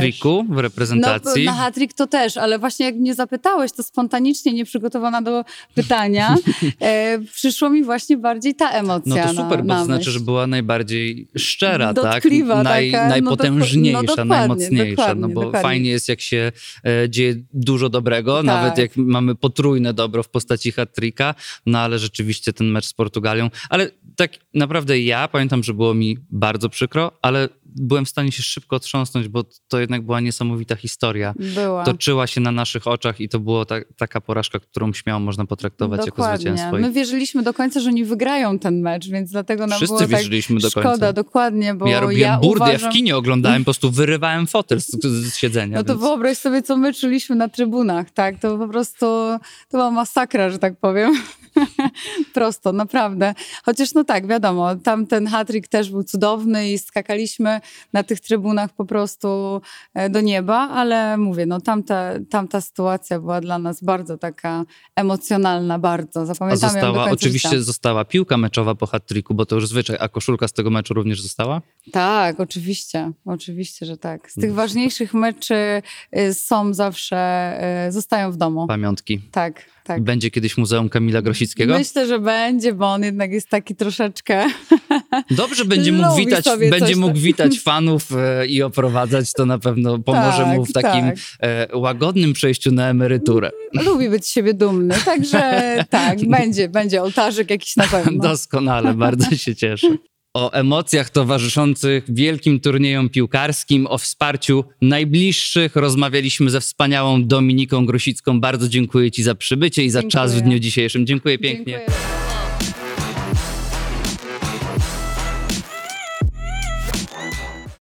w 0.49 0.57
reprezentacji? 0.57 1.45
No, 1.45 1.51
na 1.51 1.57
hat 1.57 1.75
to 1.95 2.07
też, 2.07 2.37
ale 2.37 2.59
właśnie 2.59 2.85
jak 2.85 2.95
mnie 2.95 3.15
zapytałeś, 3.15 3.71
to 3.71 3.83
spontanicznie, 3.83 4.53
nieprzygotowana 4.53 5.21
do 5.21 5.45
pytania, 5.75 6.35
e, 6.81 7.19
przyszło 7.33 7.69
mi 7.69 7.83
właśnie 7.83 8.17
bardziej 8.17 8.55
ta 8.55 8.69
emocja 8.69 9.25
No 9.25 9.33
to 9.33 9.43
super, 9.43 9.65
na, 9.65 9.73
bo 9.73 9.79
to 9.79 9.85
znaczy, 9.85 10.11
że 10.11 10.19
była 10.19 10.47
najbardziej 10.47 11.27
szczera, 11.37 11.93
Dotkliwa, 11.93 12.55
tak? 12.55 12.63
Naj, 12.63 12.91
taka, 12.91 13.07
najpotężniejsza, 13.07 14.01
no, 14.07 14.15
no 14.17 14.25
najmocniejsza, 14.25 15.15
no 15.15 15.29
bo 15.29 15.41
dokładnie. 15.41 15.61
fajnie 15.61 15.89
jest, 15.89 16.09
jak 16.09 16.21
się 16.21 16.51
e, 16.85 17.09
dzieje 17.09 17.35
dużo 17.53 17.89
dobrego, 17.89 18.35
tak. 18.35 18.45
nawet 18.45 18.77
jak 18.77 18.91
mamy 19.11 19.35
potrójne 19.35 19.93
dobro 19.93 20.23
w 20.23 20.29
postaci 20.29 20.71
hat-tricka, 20.71 21.35
no 21.65 21.79
ale 21.79 21.99
rzeczywiście 21.99 22.53
ten 22.53 22.67
mecz 22.67 22.85
z 22.85 22.93
Portugalią, 22.93 23.49
ale 23.69 23.91
tak 24.15 24.31
naprawdę 24.53 24.99
ja 24.99 25.27
pamiętam, 25.27 25.63
że 25.63 25.73
było 25.73 25.93
mi 25.93 26.17
bardzo 26.29 26.69
przykro, 26.69 27.11
ale 27.21 27.49
byłem 27.75 28.05
w 28.05 28.09
stanie 28.09 28.31
się 28.31 28.43
szybko 28.43 28.75
otrząsnąć, 28.75 29.27
bo 29.27 29.43
to 29.67 29.79
jednak 29.79 30.05
była 30.05 30.19
niesamowita 30.19 30.75
historia. 30.75 31.33
Była. 31.55 31.83
Toczyła 31.83 32.27
się 32.27 32.41
na 32.41 32.51
naszych 32.51 32.87
oczach 32.87 33.21
i 33.21 33.29
to 33.29 33.39
była 33.39 33.65
ta, 33.65 33.75
taka 33.97 34.21
porażka, 34.21 34.59
którą 34.59 34.93
śmiało 34.93 35.19
można 35.19 35.45
potraktować 35.45 36.05
Dokładnie. 36.05 36.33
jako 36.33 36.37
zwycięstwo. 36.37 36.77
My 36.77 36.91
wierzyliśmy 36.91 37.43
do 37.43 37.53
końca, 37.53 37.79
że 37.79 37.89
oni 37.89 38.05
wygrają 38.05 38.59
ten 38.59 38.81
mecz, 38.81 39.07
więc 39.07 39.31
dlatego 39.31 39.67
nam 39.67 39.77
Wszyscy 39.77 39.95
było 39.95 40.07
wierzyliśmy 40.07 40.55
tak 40.55 40.61
do 40.61 40.71
końca. 40.71 40.89
szkoda, 40.89 41.13
dokładnie, 41.13 41.73
bo 41.73 41.87
ja 41.87 41.99
robiłem 41.99 42.21
ja 42.21 42.37
burdę, 42.37 42.65
uważam... 42.65 42.81
ja 42.81 42.89
w 42.89 42.93
kinie 42.93 43.17
oglądałem, 43.17 43.61
po 43.61 43.65
prostu 43.65 43.91
wyrywałem 43.91 44.47
fotel 44.47 44.81
z, 44.81 45.05
z 45.05 45.35
siedzenia. 45.35 45.77
No 45.77 45.83
to 45.83 45.93
więc... 45.93 46.01
wyobraź 46.01 46.37
sobie, 46.37 46.61
co 46.61 46.77
my 46.77 46.93
czuliśmy 46.93 47.35
na 47.35 47.49
trybunach, 47.49 48.11
tak? 48.11 48.39
To 48.39 48.57
po 48.57 48.67
prostu, 48.67 49.05
to 49.05 49.37
była 49.71 49.91
masakra, 49.91 50.49
że 50.49 50.59
tak 50.59 50.79
powiem. 50.79 51.13
Prosto, 52.33 52.71
naprawdę. 52.71 53.33
Chociaż 53.63 53.93
no 53.93 54.03
tak, 54.03 54.27
wiadomo, 54.27 54.75
tam 54.75 55.07
ten 55.07 55.27
hatryk 55.27 55.67
też 55.67 55.89
był 55.89 56.03
cudowny 56.03 56.71
i 56.71 56.79
skakaliśmy 56.79 57.61
na 57.93 58.03
tych 58.03 58.19
trybunach 58.19 58.73
po 58.73 58.85
prostu 58.85 59.61
e, 59.93 60.09
do 60.09 60.21
nieba, 60.21 60.69
ale 60.69 61.17
mówię, 61.17 61.45
no 61.45 61.61
tamta, 61.61 62.11
tamta 62.29 62.61
sytuacja 62.61 63.19
była 63.19 63.41
dla 63.41 63.59
nas 63.59 63.83
bardzo 63.83 64.17
taka 64.17 64.65
emocjonalna, 64.95 65.79
bardzo. 65.79 66.25
Zapamiętamy 66.25 66.67
a 66.67 66.73
została, 66.73 67.11
oczywiście 67.11 67.49
życia. 67.49 67.61
została 67.61 68.05
piłka 68.05 68.37
meczowa 68.37 68.75
po 68.75 68.85
hatryku, 68.85 69.33
bo 69.33 69.45
to 69.45 69.55
już 69.55 69.67
zwyczaj, 69.67 69.97
a 69.99 70.09
koszulka 70.09 70.47
z 70.47 70.53
tego 70.53 70.69
meczu 70.69 70.93
również 70.93 71.21
została? 71.21 71.61
Tak, 71.91 72.39
oczywiście, 72.39 73.11
oczywiście, 73.25 73.85
że 73.85 73.97
tak. 73.97 74.31
Z 74.31 74.33
tych 74.33 74.53
ważniejszych 74.53 75.13
meczy 75.13 75.81
y, 76.17 76.33
są 76.33 76.73
zawsze, 76.73 77.87
y, 77.87 77.91
zostają 77.91 78.31
w 78.31 78.37
domu. 78.37 78.67
Pamiątki. 78.67 79.21
Tak. 79.31 79.65
Tak. 79.83 80.03
Będzie 80.03 80.31
kiedyś 80.31 80.57
Muzeum 80.57 80.89
Kamila 80.89 81.21
Grosickiego? 81.21 81.77
Myślę, 81.77 82.07
że 82.07 82.19
będzie, 82.19 82.73
bo 82.73 82.85
on 82.85 83.03
jednak 83.03 83.31
jest 83.31 83.49
taki 83.49 83.75
troszeczkę. 83.75 84.45
Dobrze 85.31 85.65
będzie 85.65 85.91
mógł 85.91 86.15
witać, 86.15 86.45
będzie 86.69 86.95
mógł 86.95 87.17
witać 87.17 87.59
fanów 87.59 88.11
e, 88.11 88.47
i 88.47 88.63
oprowadzać. 88.63 89.33
To 89.33 89.45
na 89.45 89.59
pewno 89.59 89.99
pomoże 89.99 90.43
tak, 90.43 90.55
mu 90.55 90.65
w 90.65 90.73
takim 90.73 91.05
tak. 91.05 91.17
e, 91.39 91.77
łagodnym 91.77 92.33
przejściu 92.33 92.71
na 92.71 92.89
emeryturę. 92.89 93.51
Lubi 93.73 94.09
być 94.09 94.25
z 94.25 94.29
siebie 94.29 94.53
dumny, 94.53 94.95
także 95.05 95.41
tak, 95.89 96.19
będzie, 96.27 96.69
będzie 96.69 97.01
ołtarzyk 97.01 97.49
jakiś 97.49 97.75
na 97.75 97.87
pewno. 97.87 98.23
Doskonale, 98.23 98.93
bardzo 98.93 99.35
się 99.35 99.55
cieszę 99.55 99.97
o 100.33 100.51
emocjach 100.51 101.09
towarzyszących 101.09 102.03
wielkim 102.07 102.59
turniejom 102.59 103.09
piłkarskim, 103.09 103.87
o 103.87 103.97
wsparciu 103.97 104.63
najbliższych. 104.81 105.75
Rozmawialiśmy 105.75 106.49
ze 106.49 106.61
wspaniałą 106.61 107.27
Dominiką 107.27 107.85
Grosicką. 107.85 108.41
Bardzo 108.41 108.69
dziękuję 108.69 109.11
Ci 109.11 109.23
za 109.23 109.35
przybycie 109.35 109.83
i 109.83 109.89
za 109.89 110.01
dziękuję. 110.01 110.11
czas 110.11 110.35
w 110.35 110.41
dniu 110.41 110.59
dzisiejszym. 110.59 111.05
Dziękuję 111.05 111.37
pięknie. 111.37 111.73
Dziękuję. 111.73 112.20